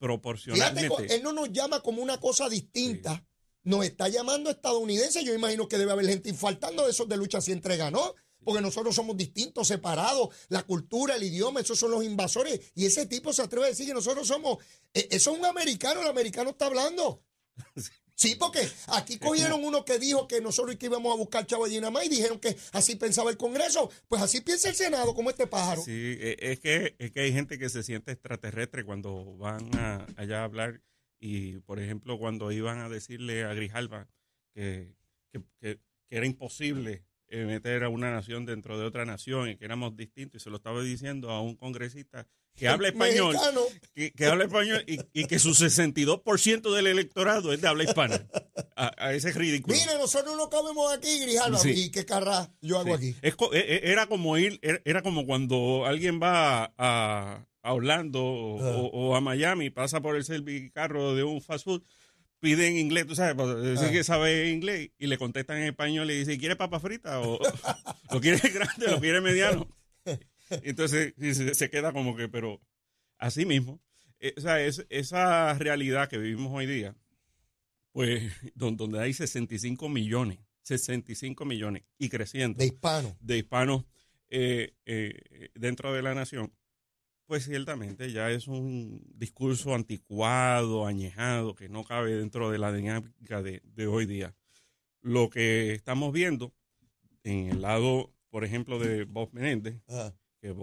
Proporcionalmente. 0.00 1.14
él 1.14 1.22
no 1.22 1.32
nos 1.32 1.52
llama 1.52 1.80
como 1.80 2.02
una 2.02 2.18
cosa 2.18 2.48
distinta. 2.48 3.24
Nos 3.62 3.84
está 3.84 4.08
llamando 4.08 4.50
estadounidenses. 4.50 5.22
Yo 5.24 5.34
imagino 5.34 5.68
que 5.68 5.78
debe 5.78 5.92
haber 5.92 6.06
gente 6.06 6.28
infaltando 6.30 6.84
de 6.84 6.90
esos 6.90 7.08
de 7.08 7.16
lucha 7.18 7.40
si 7.40 7.52
entrega, 7.52 7.90
¿no? 7.90 8.14
Porque 8.42 8.62
nosotros 8.62 8.94
somos 8.94 9.16
distintos, 9.18 9.68
separados. 9.68 10.34
La 10.48 10.62
cultura, 10.62 11.16
el 11.16 11.22
idioma, 11.22 11.60
esos 11.60 11.78
son 11.78 11.90
los 11.90 12.02
invasores. 12.02 12.72
Y 12.74 12.86
ese 12.86 13.04
tipo 13.04 13.32
se 13.34 13.42
atreve 13.42 13.66
a 13.66 13.68
decir 13.68 13.86
que 13.86 13.92
nosotros 13.94 14.26
somos. 14.26 14.58
eh, 14.94 15.08
Eso 15.10 15.32
es 15.32 15.38
un 15.38 15.44
americano, 15.44 16.00
el 16.00 16.08
americano 16.08 16.50
está 16.50 16.66
hablando. 16.66 17.22
Sí, 17.76 17.90
porque 18.38 18.60
aquí 18.88 19.18
cogieron 19.18 19.64
uno 19.64 19.84
que 19.84 19.98
dijo 19.98 20.28
que 20.28 20.40
nosotros 20.42 20.76
que 20.76 20.86
íbamos 20.86 21.12
a 21.12 21.16
buscar 21.16 21.46
chavo 21.46 21.66
más 21.90 22.04
y 22.04 22.08
dijeron 22.10 22.38
que 22.38 22.54
así 22.72 22.96
pensaba 22.96 23.30
el 23.30 23.36
Congreso. 23.38 23.90
Pues 24.08 24.20
así 24.20 24.40
piensa 24.42 24.68
el 24.68 24.74
Senado, 24.74 25.14
como 25.14 25.30
este 25.30 25.46
pájaro. 25.46 25.80
Sí, 25.82 25.90
e- 26.20 26.36
es 26.38 26.60
que, 26.60 26.94
es 26.98 27.10
que 27.12 27.20
hay 27.20 27.32
gente 27.32 27.58
que 27.58 27.68
se 27.70 27.82
siente 27.82 28.12
extraterrestre 28.12 28.84
cuando 28.84 29.36
van 29.38 29.70
a, 29.78 30.06
allá 30.16 30.40
a 30.42 30.44
hablar 30.44 30.82
y, 31.18 31.58
por 31.60 31.80
ejemplo, 31.80 32.18
cuando 32.18 32.52
iban 32.52 32.78
a 32.80 32.88
decirle 32.90 33.44
a 33.44 33.54
Grijalva 33.54 34.06
que, 34.54 34.94
que, 35.32 35.40
que- 35.60 35.78
que 36.08 36.16
era 36.16 36.26
imposible 36.26 37.04
eh, 37.28 37.44
meter 37.46 37.84
a 37.84 37.88
una 37.88 38.10
nación 38.12 38.44
dentro 38.44 38.78
de 38.78 38.84
otra 38.84 39.04
nación 39.06 39.48
y 39.48 39.56
que 39.56 39.64
éramos 39.64 39.96
distintos 39.96 40.42
y 40.42 40.44
se 40.44 40.50
lo 40.50 40.56
estaba 40.56 40.82
diciendo 40.82 41.30
a 41.30 41.40
un 41.40 41.54
congresista 41.56 42.26
que 42.56 42.68
habla 42.68 42.88
español, 42.88 43.36
que, 43.94 44.12
que 44.12 44.26
habla 44.26 44.44
español 44.44 44.84
y, 44.86 44.98
y 45.14 45.24
que 45.26 45.38
su 45.38 45.50
62% 45.50 46.74
del 46.74 46.86
electorado 46.86 47.52
es 47.52 47.60
de 47.60 47.68
habla 47.68 47.84
hispana. 47.84 48.26
A, 48.76 48.92
a 48.98 49.14
ese 49.14 49.32
ridículo. 49.32 49.74
Mire, 49.76 49.98
nosotros 49.98 50.36
no 50.36 50.48
cabemos 50.50 50.92
aquí, 50.92 51.20
Grijalva. 51.20 51.58
Sí. 51.58 51.70
¿Y 51.86 51.90
qué 51.90 52.04
carra 52.04 52.50
yo 52.60 52.78
hago 52.78 52.96
Sí. 52.98 53.10
aquí? 53.10 53.16
Es 53.22 53.34
e- 53.52 53.58
e- 53.58 53.90
era 53.92 54.06
como 54.06 54.36
ir, 54.38 54.58
era- 54.62 54.80
era 54.84 55.02
como 55.02 55.26
cuando 55.26 55.84
alguien 55.86 56.20
va 56.22 56.72
a, 56.78 57.46
a 57.62 57.72
Orlando 57.74 58.22
o, 58.22 58.60
Ah. 58.62 58.76
o- 58.76 58.86
o 59.10 59.16
a 59.16 59.20
Miami, 59.20 59.70
pasa 59.70 60.00
por 60.00 60.16
el 60.16 60.24
servicarro 60.24 61.14
de 61.14 61.24
un 61.24 61.40
fast 61.42 61.64
food, 61.64 61.82
pide 62.40 62.68
en 62.68 62.78
inglés, 62.78 63.06
tú 63.06 63.14
sabes, 63.14 63.34
para 63.34 63.54
decir 63.54 63.88
Ah. 63.88 63.92
que 63.92 64.04
sabe 64.04 64.48
inglés, 64.50 64.90
y 64.98 65.06
le 65.06 65.18
contestan 65.18 65.58
en 65.58 65.64
español 65.64 66.10
y 66.10 66.18
dice, 66.18 66.38
¿quiere 66.38 66.56
papa 66.56 66.80
frita? 66.80 67.20
O 67.20 67.38
lo 68.10 68.20
quiere 68.20 68.40
grande, 68.50 68.86
lo 68.88 69.00
quiere 69.00 69.20
mediano. 69.20 69.66
Entonces 70.64 71.14
se, 71.56 71.70
queda 71.70 71.92
como 71.92 72.16
que, 72.16 72.28
pero 72.28 72.60
así 73.18 73.44
mismo. 73.46 73.80
eh, 74.18 74.34
o 74.36 74.40
sea, 74.40 74.60
es, 74.64 74.84
esa 74.90 75.54
realidad 75.54 76.08
que 76.08 76.18
vivimos 76.18 76.52
hoy 76.52 76.66
día, 76.66 76.94
pues, 77.92 78.32
don- 78.54 78.76
donde 78.76 79.00
hay 79.00 79.12
65 79.12 79.88
millones, 79.88 80.38
65 80.62 81.44
millones 81.44 81.82
y 81.98 82.08
creciendo 82.08 82.58
De 82.58 82.66
hispano. 82.66 83.16
de 83.20 83.38
hispanos 83.38 83.84
eh, 84.28 84.74
eh, 84.86 85.50
dentro 85.54 85.92
de 85.92 86.02
la 86.02 86.14
nación, 86.14 86.52
pues 87.26 87.44
ciertamente 87.44 88.10
ya 88.12 88.30
es 88.30 88.46
un 88.48 89.02
discurso 89.14 89.74
anticuado, 89.74 90.86
añejado, 90.86 91.54
que 91.54 91.68
no 91.68 91.84
cabe 91.84 92.12
dentro 92.14 92.50
de 92.50 92.58
la 92.58 92.72
dinámica 92.72 93.42
de, 93.42 93.60
de 93.64 93.86
hoy 93.86 94.06
día. 94.06 94.34
Lo 95.02 95.30
que 95.30 95.72
estamos 95.74 96.12
viendo 96.12 96.52
en 97.24 97.48
el 97.48 97.62
lado, 97.62 98.12
por 98.30 98.44
ejemplo, 98.44 98.78
de 98.78 99.04
Bob 99.04 99.30
Menéndez, 99.32 99.80
Ajá. 99.88 100.14
Que 100.40 100.54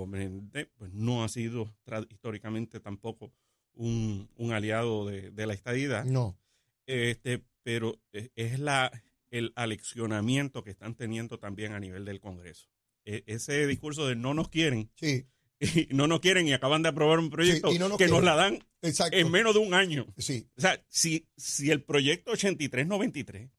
pues, 0.77 0.93
no 0.93 1.23
ha 1.23 1.29
sido 1.29 1.73
históricamente 2.09 2.79
tampoco 2.79 3.31
un, 3.73 4.29
un 4.35 4.51
aliado 4.53 5.05
de, 5.05 5.29
de 5.31 5.45
la 5.45 5.53
estadidad, 5.53 6.03
No. 6.05 6.37
este, 6.85 7.43
pero 7.63 7.99
es- 8.11 8.31
es 8.35 8.59
la 8.59 8.91
el 9.29 9.51
aleccionamiento 9.57 10.63
que 10.63 10.71
están 10.71 10.95
teniendo 10.95 11.37
también 11.37 11.73
a 11.73 11.79
nivel 11.81 12.05
del 12.05 12.21
Congreso. 12.21 12.69
E- 13.03 13.23
ese 13.27 13.67
discurso 13.67 14.07
de 14.07 14.15
no 14.15 14.33
nos 14.33 14.47
quieren, 14.47 14.89
Sí, 14.95 15.25
y 15.59 15.87
no 15.93 16.07
nos 16.07 16.21
quieren 16.21 16.47
y 16.47 16.53
acaban 16.53 16.81
de 16.81 16.89
aprobar 16.89 17.19
un 17.19 17.29
proyecto 17.29 17.69
Sí, 17.69 17.75
y 17.75 17.79
no 17.79 17.89
nos 17.89 17.97
que 17.97 18.07
nos 18.07 18.23
la 18.23 18.35
dan 18.35 18.63
exacto. 18.81 19.17
en 19.17 19.29
menos 19.29 19.53
de 19.53 19.59
un 19.59 19.73
año. 19.73 20.07
Sí, 20.17 20.47
O 20.57 20.61
sea, 20.61 20.81
si, 20.87 21.27
si 21.35 21.71
el 21.71 21.83
proyecto 21.83 22.31
8393, 22.31 23.51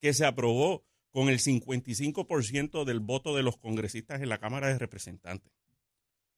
que 0.00 0.12
se 0.14 0.24
aprobó 0.24 0.86
con 1.10 1.28
el 1.28 1.40
55% 1.40 2.84
del 2.84 3.00
voto 3.00 3.34
de 3.34 3.42
los 3.42 3.56
congresistas 3.56 4.22
en 4.22 4.28
la 4.28 4.38
Cámara 4.38 4.68
de 4.68 4.78
Representantes, 4.78 5.50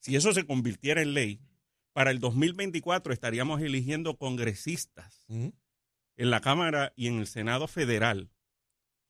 si 0.00 0.16
eso 0.16 0.32
se 0.32 0.44
convirtiera 0.46 1.02
en 1.02 1.14
ley, 1.14 1.40
para 1.92 2.10
el 2.10 2.20
2024 2.20 3.12
estaríamos 3.12 3.60
eligiendo 3.60 4.16
congresistas 4.16 5.24
en 5.28 5.52
la 6.16 6.40
Cámara 6.40 6.92
y 6.96 7.08
en 7.08 7.18
el 7.18 7.26
Senado 7.26 7.66
federal 7.68 8.30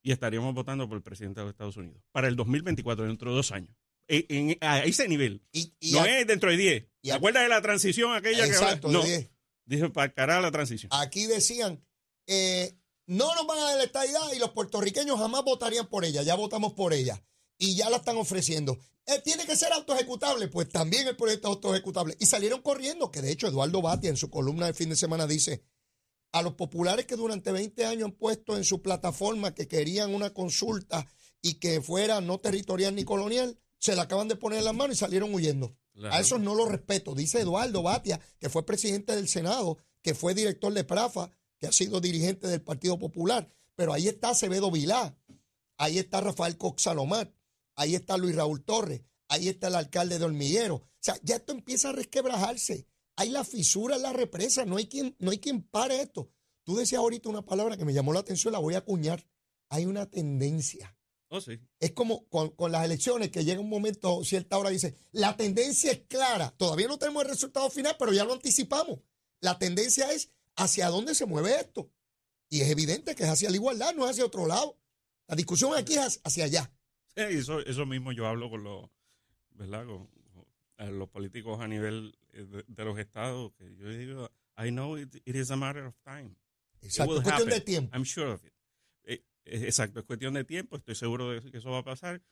y 0.03 0.13
estaríamos 0.13 0.55
votando 0.55 0.89
por 0.89 0.97
el 0.97 1.03
presidente 1.03 1.41
de 1.41 1.47
los 1.47 1.53
Estados 1.53 1.77
Unidos 1.77 2.03
para 2.13 2.29
el 2.29 2.37
2024, 2.37 3.07
dentro 3.07 3.31
de 3.31 3.37
dos 3.37 3.53
años. 3.53 3.77
En, 4.07 4.25
en- 4.29 4.59
a 4.63 4.79
ese 4.85 5.07
nivel. 5.07 5.43
Y, 5.53 5.75
y 5.81 5.93
no 5.93 6.01
a- 6.03 6.09
es 6.09 6.27
dentro 6.27 6.51
de 6.51 6.57
10. 6.57 6.87
y 7.03 7.09
¿Te 7.09 7.13
acuerdas 7.15 7.43
de 7.43 7.49
la 7.51 7.61
transición 7.61 8.15
aquella 8.15 8.47
exacto, 8.47 8.89
que 8.89 8.93
de 8.95 8.99
No, 9.01 9.05
10. 9.05 9.31
dije 9.67 9.91
para 9.91 10.13
cara 10.15 10.41
la 10.41 10.51
transición. 10.51 10.91
Aquí 10.95 11.27
decían, 11.27 11.85
eh, 12.27 12.75
no 13.07 13.35
nos 13.35 13.47
van 13.47 13.59
a 13.59 13.63
dar 13.65 13.77
la 13.77 13.85
estadidad 13.85 14.33
y 14.35 14.39
los 14.39 14.51
puertorriqueños 14.53 15.19
jamás 15.19 15.45
votarían 15.45 15.89
por 15.89 16.07
ella. 16.07 16.23
Ya 16.23 16.37
votamos 16.37 16.73
por 16.73 16.95
ella. 16.95 17.23
Y 17.59 17.75
ya 17.75 17.91
la 17.91 17.99
están 17.99 18.17
ofreciendo. 18.17 18.79
Eh, 19.07 19.21
tiene 19.25 19.47
que 19.47 19.57
ser 19.57 19.73
autoejecutable. 19.73 20.49
Pues 20.49 20.69
también 20.69 21.09
el 21.09 21.17
proyecto 21.17 21.49
es 21.49 21.55
autoejecutable. 21.55 22.17
Y 22.21 22.27
salieron 22.27 22.63
corriendo, 22.63 23.11
que 23.11 23.21
de 23.21 23.33
hecho 23.33 23.49
Eduardo 23.49 23.83
Batia 23.83 24.11
en 24.11 24.17
su 24.17 24.31
columna 24.31 24.67
de 24.67 24.75
fin 24.75 24.91
de 24.91 24.97
semana 24.97 25.27
dice, 25.27 25.63
a 26.33 26.43
los 26.43 26.55
populares 26.55 27.07
que 27.07 27.17
durante 27.17 27.53
20 27.53 27.87
años 27.87 28.05
han 28.07 28.13
puesto 28.13 28.57
en 28.57 28.65
su 28.65 28.83
plataforma 28.83 29.55
que 29.55 29.67
querían 29.67 30.15
una 30.15 30.31
consulta 30.31 31.07
y 31.41 31.55
que 31.55 31.81
fuera 31.81 32.21
no 32.21 32.39
territorial 32.39 32.95
ni 32.95 33.05
colonial, 33.05 33.59
se 33.79 33.97
la 33.97 34.03
acaban 34.03 34.29
de 34.29 34.37
poner 34.37 34.59
en 34.59 34.67
las 34.67 34.75
manos 34.75 34.97
y 34.97 34.99
salieron 34.99 35.35
huyendo. 35.35 35.75
Claro. 35.95 36.15
A 36.15 36.21
esos 36.21 36.41
no 36.41 36.55
los 36.55 36.69
respeto. 36.69 37.15
Dice 37.15 37.41
Eduardo 37.41 37.83
Batia, 37.83 38.21
que 38.39 38.49
fue 38.49 38.67
presidente 38.67 39.17
del 39.17 39.29
Senado, 39.29 39.79
que 40.03 40.15
fue 40.15 40.35
director 40.35 40.73
de 40.73 40.85
Prafa, 40.85 41.31
que 41.59 41.67
ha 41.67 41.73
sido 41.73 42.01
dirigente 42.01 42.47
del 42.47 42.63
Partido 42.63 42.99
Popular. 42.99 43.49
Pero 43.75 43.93
ahí 43.93 44.09
está 44.09 44.31
Acevedo 44.31 44.71
Vilá, 44.71 45.17
ahí 45.77 45.99
está 45.99 46.21
Rafael 46.21 46.57
Cox 46.57 46.83
Salomar, 46.83 47.33
ahí 47.79 47.95
está 47.95 48.19
Luis 48.19 48.35
Raúl 48.35 48.65
Torres, 48.65 49.03
ahí 49.29 49.49
está 49.49 49.69
el 49.69 49.77
alcalde 49.77 50.19
de 50.19 50.25
Hormiguero. 50.25 50.75
O 50.75 51.01
sea, 51.01 51.17
ya 51.23 51.37
esto 51.37 51.53
empieza 51.53 51.91
a 51.91 51.93
resquebrajarse. 51.93 52.87
Hay 53.17 53.31
la 53.31 53.45
fisura 53.45 53.97
en 53.97 54.03
la 54.03 54.13
represa, 54.13 54.65
no 54.65 54.77
hay 54.77 54.89
quien, 54.89 55.17
no 55.19 55.31
hay 55.31 55.39
quien 55.39 55.63
pare 55.63 56.01
esto. 56.01 56.31
Tú 56.65 56.77
decías 56.77 56.99
ahorita 56.99 57.29
una 57.29 57.45
palabra 57.45 57.77
que 57.77 57.85
me 57.85 57.95
llamó 57.95 58.13
la 58.13 58.21
atención, 58.21 58.53
la 58.53 58.59
voy 58.59 58.75
a 58.75 58.79
acuñar. 58.79 59.27
Hay 59.71 59.87
una 59.87 60.07
tendencia. 60.07 60.97
Oh, 61.29 61.41
sí. 61.41 61.61
Es 61.79 61.93
como 61.93 62.29
con, 62.29 62.51
con 62.51 62.73
las 62.73 62.85
elecciones 62.85 63.31
que 63.31 63.45
llega 63.45 63.61
un 63.61 63.69
momento, 63.69 64.25
cierta 64.25 64.59
hora 64.59 64.71
dice, 64.71 64.97
la 65.13 65.37
tendencia 65.37 65.93
es 65.93 66.01
clara. 66.09 66.51
Todavía 66.57 66.89
no 66.89 66.99
tenemos 66.99 67.23
el 67.23 67.31
resultado 67.31 67.71
final, 67.71 67.97
pero 67.99 68.13
ya 68.13 68.25
lo 68.25 68.33
anticipamos. 68.33 69.01
La 69.41 69.59
tendencia 69.59 70.11
es 70.11 70.31
hacia 70.57 70.89
dónde 70.89 71.15
se 71.15 71.27
mueve 71.27 71.61
esto. 71.61 71.91
Y 72.51 72.63
es 72.63 72.71
evidente 72.71 73.15
que 73.15 73.25
es 73.25 73.29
hacia 73.29 73.51
la 73.51 73.57
igualdad, 73.57 73.95
no 73.95 74.05
es 74.05 74.13
hacia 74.13 74.25
otro 74.25 74.47
lado. 74.47 74.79
La 75.29 75.37
discusión 75.37 75.75
aquí 75.77 75.95
es 75.95 76.21
hacia 76.25 76.45
allá. 76.45 76.73
Eso, 77.49 77.61
eso 77.61 77.87
mismo 77.87 78.13
yo 78.13 78.27
hablo 78.27 78.49
con 78.51 78.63
los, 78.65 78.89
¿verdad? 79.51 79.87
Con, 79.87 80.09
los 80.97 81.09
políticos 81.09 81.61
a 81.61 81.67
nivel 81.67 82.17
eh, 82.33 82.45
de, 82.45 82.65
de 82.69 82.85
los 82.85 82.97
estados, 82.99 83.53
que 83.55 83.75
yo 83.77 83.89
digo, 83.89 84.31
I 84.57 84.71
know 84.71 84.97
it, 84.97 85.13
it 85.25 85.35
is 85.35 85.51
a 85.51 85.57
matter 85.57 85.83
of 85.85 85.97
time. 86.05 86.37
Exacto, 86.81 87.17
es 87.17 87.23
cuestión 87.25 87.49
de 87.49 87.61
tiempo. 87.61 87.97
I'm 87.97 88.05
sure 88.05 88.31
of 88.31 88.45
it. 88.45 88.53
Eh, 89.03 89.25
eh, 89.45 89.65
exacto, 89.65 89.99
es 89.99 90.05
cuestión 90.07 90.35
de 90.35 90.45
tiempo, 90.45 90.77
estoy 90.77 90.95
seguro 90.95 91.31
de 91.31 91.51
que 91.51 91.59
eso 91.59 91.71
va 91.73 91.79
a 91.79 91.83
pasar, 91.85 92.23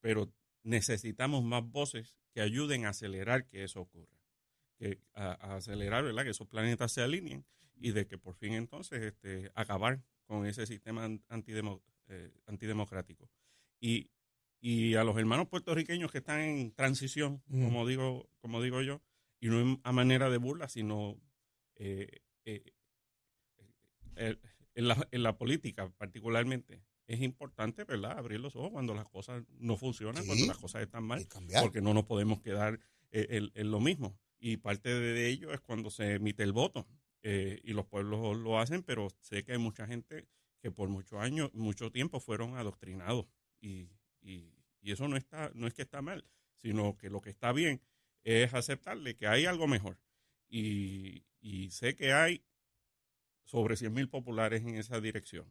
pero 0.00 0.30
necesitamos 0.64 1.42
más 1.44 1.62
voces 1.64 2.14
que 2.34 2.42
ayuden 2.42 2.84
a 2.84 2.90
acelerar 2.90 3.46
que 3.46 3.64
eso 3.64 3.80
ocurra, 3.80 4.18
que 4.76 5.00
a, 5.14 5.32
a 5.32 5.56
acelerar, 5.56 6.04
¿verdad? 6.04 6.24
Que 6.24 6.30
esos 6.30 6.46
planetas 6.46 6.92
se 6.92 7.00
alineen 7.00 7.46
y 7.76 7.92
de 7.92 8.06
que 8.06 8.18
por 8.18 8.34
fin 8.34 8.52
entonces 8.52 9.00
este, 9.02 9.50
acabar 9.54 10.02
con 10.26 10.46
ese 10.46 10.66
sistema 10.66 11.04
an- 11.04 11.24
antidemo- 11.30 11.82
eh, 12.08 12.30
antidemocrático. 12.46 13.30
Y, 13.80 14.10
y 14.66 14.94
a 14.94 15.04
los 15.04 15.18
hermanos 15.18 15.48
puertorriqueños 15.48 16.10
que 16.10 16.18
están 16.18 16.40
en 16.40 16.72
transición, 16.72 17.42
Mm. 17.48 17.64
como 17.64 17.86
digo, 17.86 18.30
como 18.38 18.62
digo 18.62 18.80
yo, 18.80 19.02
y 19.38 19.48
no 19.48 19.78
a 19.84 19.92
manera 19.92 20.30
de 20.30 20.38
burla, 20.38 20.70
sino 20.70 21.20
eh, 21.76 22.22
eh, 22.46 22.72
en, 24.16 24.88
la, 24.88 25.06
en 25.10 25.22
la 25.22 25.36
política 25.36 25.90
particularmente, 25.98 26.80
es 27.06 27.20
importante, 27.20 27.84
¿verdad?, 27.84 28.16
abrir 28.16 28.40
los 28.40 28.56
ojos 28.56 28.70
cuando 28.70 28.94
las 28.94 29.06
cosas 29.06 29.44
no 29.58 29.76
funcionan, 29.76 30.24
cuando 30.24 30.46
las 30.46 30.56
cosas 30.56 30.80
están 30.80 31.04
mal, 31.04 31.26
porque 31.60 31.82
no 31.82 31.92
nos 31.92 32.04
podemos 32.04 32.40
quedar 32.40 32.80
eh, 33.10 33.50
en, 33.54 33.70
lo 33.70 33.80
mismo. 33.80 34.18
Y 34.38 34.56
parte 34.56 34.88
de 34.88 35.28
ello 35.28 35.52
es 35.52 35.60
cuando 35.60 35.90
se 35.90 36.14
emite 36.14 36.42
el 36.42 36.52
voto. 36.52 36.86
Eh, 37.22 37.60
y 37.64 37.74
los 37.74 37.84
pueblos 37.84 38.36
lo 38.38 38.58
hacen, 38.58 38.82
pero 38.82 39.08
sé 39.20 39.44
que 39.44 39.52
hay 39.52 39.58
mucha 39.58 39.86
gente 39.86 40.26
que 40.60 40.70
por 40.70 40.88
muchos 40.88 41.20
años, 41.20 41.52
mucho 41.52 41.92
tiempo 41.92 42.18
fueron 42.18 42.56
adoctrinados. 42.56 43.26
Y, 43.60 43.90
y, 44.22 44.53
y, 44.84 44.92
eso 44.92 45.08
no, 45.08 45.16
está, 45.16 45.50
no 45.54 45.66
es 45.66 45.74
que 45.74 45.82
está 45.82 46.02
mal, 46.02 46.24
sino 46.62 46.96
que 46.96 47.10
lo 47.10 47.20
que 47.20 47.30
está 47.30 47.52
bien 47.52 47.80
es 48.22 48.54
aceptarle 48.54 49.16
que 49.16 49.26
hay 49.26 49.46
algo 49.46 49.66
mejor. 49.66 49.98
Y, 50.48 51.24
y 51.40 51.70
sé 51.70 51.96
que 51.96 52.12
hay 52.12 52.44
sobre 53.44 53.74
100.000 53.74 54.08
populares 54.08 54.62
en 54.62 54.76
esa 54.76 55.00
dirección 55.00 55.46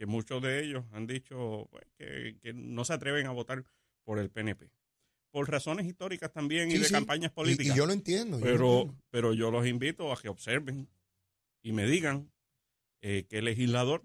que 0.00 0.06
muchos 0.06 0.40
de 0.40 0.64
ellos 0.64 0.86
han 0.92 1.06
dicho 1.06 1.68
pues, 1.70 1.84
que, 1.98 2.54
no 2.54 2.86
se 2.86 2.94
atreven 2.94 3.26
a 3.26 3.32
votar 3.32 3.66
por 4.02 4.18
el 4.18 4.30
PNP. 4.30 4.72
Por 5.30 5.50
razones 5.50 5.86
históricas 5.86 6.32
también 6.32 6.70
y 6.70 6.78
de 6.78 6.88
campañas 6.88 7.32
políticas. 7.32 7.74
Y, 7.74 7.78
yo 7.78 7.84
lo 7.84 7.92
entiendo. 7.92 8.40
Pero, 8.40 8.96
pero 9.10 9.34
yo 9.34 9.50
los 9.50 9.66
invito 9.66 10.10
a 10.10 10.16
que 10.18 10.30
observen 10.30 10.88
y 11.62 11.72
me 11.72 11.84
digan 11.84 12.32
eh, 13.02 13.26
qué 13.28 13.42
legislador 13.42 14.02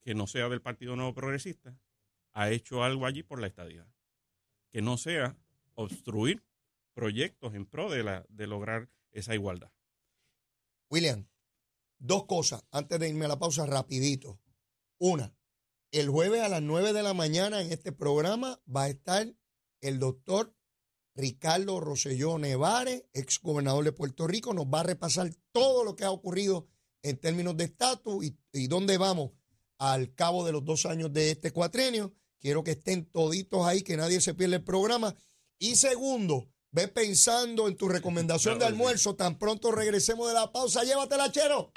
que 0.00 0.16
no 0.16 0.26
sea 0.26 0.48
del 0.48 0.60
Partido 0.60 0.96
Nuevo 0.96 1.14
Progresista 1.14 1.78
ha 2.38 2.50
hecho 2.50 2.84
algo 2.84 3.04
allí 3.04 3.24
por 3.24 3.40
la 3.40 3.48
estadía. 3.48 3.84
Que 4.70 4.80
no 4.80 4.96
sea 4.96 5.36
obstruir 5.74 6.44
proyectos 6.94 7.54
en 7.56 7.66
pro 7.66 7.90
de, 7.90 8.04
la, 8.04 8.24
de 8.28 8.46
lograr 8.46 8.88
esa 9.10 9.34
igualdad. 9.34 9.72
William, 10.88 11.26
dos 11.98 12.26
cosas 12.26 12.64
antes 12.70 13.00
de 13.00 13.08
irme 13.08 13.24
a 13.24 13.28
la 13.28 13.40
pausa 13.40 13.66
rapidito. 13.66 14.40
Una, 14.98 15.34
el 15.90 16.08
jueves 16.10 16.42
a 16.42 16.48
las 16.48 16.62
9 16.62 16.92
de 16.92 17.02
la 17.02 17.12
mañana 17.12 17.60
en 17.60 17.72
este 17.72 17.90
programa 17.90 18.60
va 18.64 18.84
a 18.84 18.88
estar 18.88 19.34
el 19.80 19.98
doctor 19.98 20.54
Ricardo 21.16 21.80
Rosselló 21.80 22.38
Nevares, 22.38 23.04
ex 23.14 23.40
gobernador 23.42 23.84
de 23.84 23.90
Puerto 23.90 24.28
Rico, 24.28 24.54
nos 24.54 24.66
va 24.66 24.80
a 24.80 24.84
repasar 24.84 25.34
todo 25.50 25.82
lo 25.82 25.96
que 25.96 26.04
ha 26.04 26.12
ocurrido 26.12 26.68
en 27.02 27.16
términos 27.16 27.56
de 27.56 27.64
estatus 27.64 28.24
y, 28.52 28.66
dónde 28.68 28.96
vamos 28.96 29.32
al 29.78 30.14
cabo 30.14 30.46
de 30.46 30.52
los 30.52 30.64
dos 30.64 30.86
años 30.86 31.12
de 31.12 31.32
este 31.32 31.50
cuatrenio. 31.50 32.14
Quiero 32.40 32.62
que 32.62 32.72
estén 32.72 33.04
toditos 33.04 33.66
ahí, 33.66 33.82
que 33.82 33.96
nadie 33.96 34.20
se 34.20 34.34
pierda 34.34 34.56
el 34.56 34.64
programa. 34.64 35.14
Y 35.58 35.76
segundo, 35.76 36.48
ve 36.70 36.88
pensando 36.88 37.66
en 37.66 37.76
tu 37.76 37.88
recomendación 37.88 38.58
de 38.58 38.66
almuerzo. 38.66 39.16
Tan 39.16 39.38
pronto 39.38 39.72
regresemos 39.72 40.28
de 40.28 40.34
la 40.34 40.52
pausa. 40.52 40.84
Llévatela, 40.84 41.32
chero. 41.32 41.72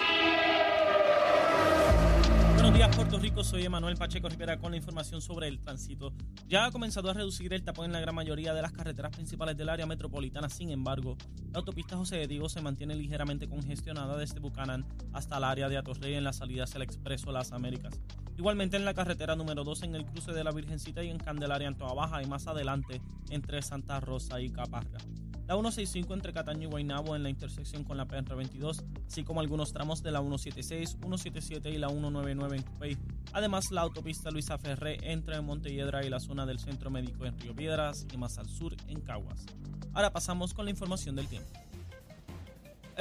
Buenos 2.54 2.74
días, 2.74 2.94
Puerto 2.94 3.18
Rico. 3.18 3.42
Soy 3.42 3.64
Emanuel 3.64 3.96
Pacheco 3.96 4.28
Rivera 4.28 4.56
con 4.56 4.70
la 4.70 4.76
información 4.76 5.20
sobre 5.20 5.48
el 5.48 5.58
tránsito. 5.58 6.14
Ya 6.46 6.66
ha 6.66 6.70
comenzado 6.70 7.10
a 7.10 7.12
reducir 7.12 7.52
el 7.52 7.64
tapón 7.64 7.86
en 7.86 7.92
la 7.92 8.00
gran 8.00 8.14
mayoría 8.14 8.54
de 8.54 8.62
las 8.62 8.70
carreteras 8.70 9.10
principales 9.10 9.56
del 9.56 9.68
área 9.68 9.84
metropolitana. 9.84 10.48
Sin 10.48 10.70
embargo, 10.70 11.16
la 11.50 11.58
autopista 11.58 11.96
José 11.96 12.18
de 12.18 12.28
Diego 12.28 12.48
se 12.48 12.60
mantiene 12.60 12.94
ligeramente 12.94 13.48
congestionada 13.48 14.16
desde 14.16 14.38
Bucanán 14.38 14.86
hasta 15.12 15.38
el 15.38 15.44
área 15.44 15.68
de 15.68 15.76
Atorrey 15.76 16.14
en 16.14 16.22
la 16.22 16.32
salida 16.32 16.62
hacia 16.62 16.76
el 16.76 16.82
Expreso 16.84 17.32
Las 17.32 17.50
Américas. 17.50 17.98
Igualmente 18.36 18.76
en 18.76 18.84
la 18.84 18.94
carretera 18.94 19.36
número 19.36 19.64
2 19.64 19.82
en 19.82 19.94
el 19.94 20.04
cruce 20.06 20.32
de 20.32 20.44
la 20.44 20.52
Virgencita 20.52 21.02
y 21.04 21.10
en 21.10 21.18
Candelaria 21.18 21.68
en 21.68 21.76
Toa 21.76 21.94
Baja 21.94 22.22
y 22.22 22.26
más 22.26 22.46
adelante 22.46 23.00
entre 23.30 23.62
Santa 23.62 24.00
Rosa 24.00 24.40
y 24.40 24.50
Caparra 24.50 24.98
la 25.46 25.54
165 25.54 26.14
entre 26.14 26.32
Cataño 26.32 26.68
y 26.68 26.70
Guaynabo 26.70 27.16
en 27.16 27.22
la 27.22 27.28
intersección 27.28 27.84
con 27.84 27.96
la 27.96 28.06
PR22, 28.06 28.84
así 29.06 29.24
como 29.24 29.40
algunos 29.40 29.72
tramos 29.72 30.02
de 30.02 30.10
la 30.12 30.20
176, 30.20 30.96
177 31.00 31.70
y 31.70 31.78
la 31.78 31.88
199 31.88 32.56
en 32.56 32.62
Cupey. 32.62 32.98
Además, 33.32 33.70
la 33.70 33.82
autopista 33.82 34.30
Luisa 34.30 34.56
Ferré 34.58 34.98
entre 35.02 35.40
Montelledra 35.40 36.04
y 36.04 36.10
la 36.10 36.20
zona 36.20 36.46
del 36.46 36.58
Centro 36.58 36.90
Médico 36.90 37.26
en 37.26 37.38
Río 37.38 37.54
Piedras 37.54 38.06
y 38.12 38.16
más 38.16 38.38
al 38.38 38.48
sur 38.48 38.74
en 38.86 39.00
Caguas. 39.00 39.44
Ahora 39.92 40.12
pasamos 40.12 40.54
con 40.54 40.64
la 40.64 40.70
información 40.70 41.16
del 41.16 41.26
tiempo. 41.26 41.50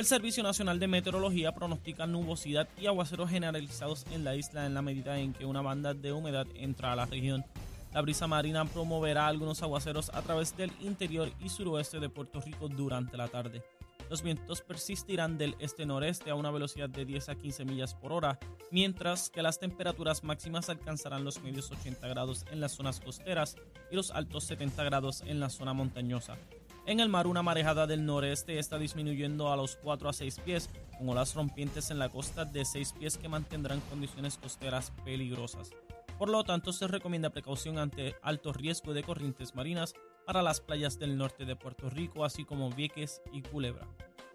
El 0.01 0.07
Servicio 0.07 0.41
Nacional 0.41 0.79
de 0.79 0.87
Meteorología 0.87 1.51
pronostica 1.51 2.07
nubosidad 2.07 2.67
y 2.75 2.87
aguaceros 2.87 3.29
generalizados 3.29 4.07
en 4.11 4.23
la 4.23 4.35
isla 4.35 4.65
en 4.65 4.73
la 4.73 4.81
medida 4.81 5.19
en 5.19 5.31
que 5.31 5.45
una 5.45 5.61
banda 5.61 5.93
de 5.93 6.11
humedad 6.11 6.47
entra 6.55 6.91
a 6.91 6.95
la 6.95 7.05
región. 7.05 7.45
La 7.93 8.01
brisa 8.01 8.25
marina 8.25 8.65
promoverá 8.65 9.27
algunos 9.27 9.61
aguaceros 9.61 10.09
a 10.09 10.23
través 10.23 10.57
del 10.57 10.71
interior 10.79 11.31
y 11.39 11.49
suroeste 11.49 11.99
de 11.99 12.09
Puerto 12.09 12.41
Rico 12.41 12.67
durante 12.67 13.15
la 13.15 13.27
tarde. 13.27 13.61
Los 14.09 14.23
vientos 14.23 14.61
persistirán 14.61 15.37
del 15.37 15.55
este-noreste 15.59 16.31
a 16.31 16.35
una 16.35 16.49
velocidad 16.49 16.89
de 16.89 17.05
10 17.05 17.29
a 17.29 17.35
15 17.35 17.65
millas 17.65 17.93
por 17.93 18.11
hora, 18.11 18.39
mientras 18.71 19.29
que 19.29 19.43
las 19.43 19.59
temperaturas 19.59 20.23
máximas 20.23 20.69
alcanzarán 20.69 21.23
los 21.23 21.43
medios 21.43 21.69
80 21.69 22.07
grados 22.07 22.43
en 22.51 22.59
las 22.59 22.71
zonas 22.71 22.99
costeras 23.01 23.55
y 23.91 23.95
los 23.97 24.09
altos 24.09 24.45
70 24.45 24.83
grados 24.83 25.21
en 25.27 25.39
la 25.39 25.51
zona 25.51 25.73
montañosa. 25.73 26.39
En 26.87 26.99
el 26.99 27.09
mar, 27.09 27.27
una 27.27 27.43
marejada 27.43 27.85
del 27.85 28.05
noreste 28.05 28.57
está 28.57 28.79
disminuyendo 28.79 29.51
a 29.51 29.55
los 29.55 29.75
4 29.77 30.09
a 30.09 30.13
6 30.13 30.39
pies, 30.43 30.69
con 30.97 31.09
olas 31.09 31.35
rompientes 31.35 31.91
en 31.91 31.99
la 31.99 32.09
costa 32.09 32.43
de 32.43 32.65
6 32.65 32.93
pies 32.99 33.17
que 33.17 33.29
mantendrán 33.29 33.81
condiciones 33.81 34.37
costeras 34.37 34.91
peligrosas. 35.05 35.69
Por 36.17 36.29
lo 36.29 36.43
tanto, 36.43 36.73
se 36.73 36.87
recomienda 36.87 37.29
precaución 37.29 37.77
ante 37.77 38.15
alto 38.23 38.51
riesgo 38.51 38.93
de 38.93 39.03
corrientes 39.03 39.55
marinas 39.55 39.93
para 40.25 40.41
las 40.41 40.59
playas 40.59 40.97
del 40.97 41.17
norte 41.17 41.45
de 41.45 41.55
Puerto 41.55 41.89
Rico, 41.89 42.25
así 42.25 42.45
como 42.45 42.71
Vieques 42.71 43.21
y 43.31 43.41
Culebra. 43.41 43.87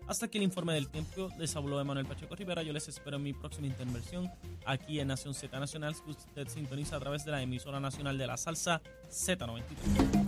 Hasta 0.07 0.27
aquí 0.27 0.39
el 0.39 0.45
informe 0.45 0.73
del 0.73 0.89
tiempo, 0.89 1.31
les 1.39 1.57
habló 1.57 1.81
Emanuel 1.81 2.07
Pacheco 2.07 2.37
Rivera. 2.37 2.63
Yo 2.63 2.73
les 2.73 2.87
espero 2.87 3.17
en 3.17 3.25
mi 3.25 3.33
próxima 3.33 3.67
intervención 3.67 4.31
aquí 4.65 5.01
en 5.01 5.09
Nación 5.09 5.35
Z 5.35 5.59
Nacional, 5.59 5.97
usted 6.07 6.47
sintoniza 6.47 6.97
a 6.97 7.01
través 7.01 7.25
de 7.25 7.33
la 7.33 7.43
emisora 7.43 7.81
nacional 7.81 8.17
de 8.17 8.27
la 8.29 8.37
salsa 8.37 8.81
Z93. 9.11 10.26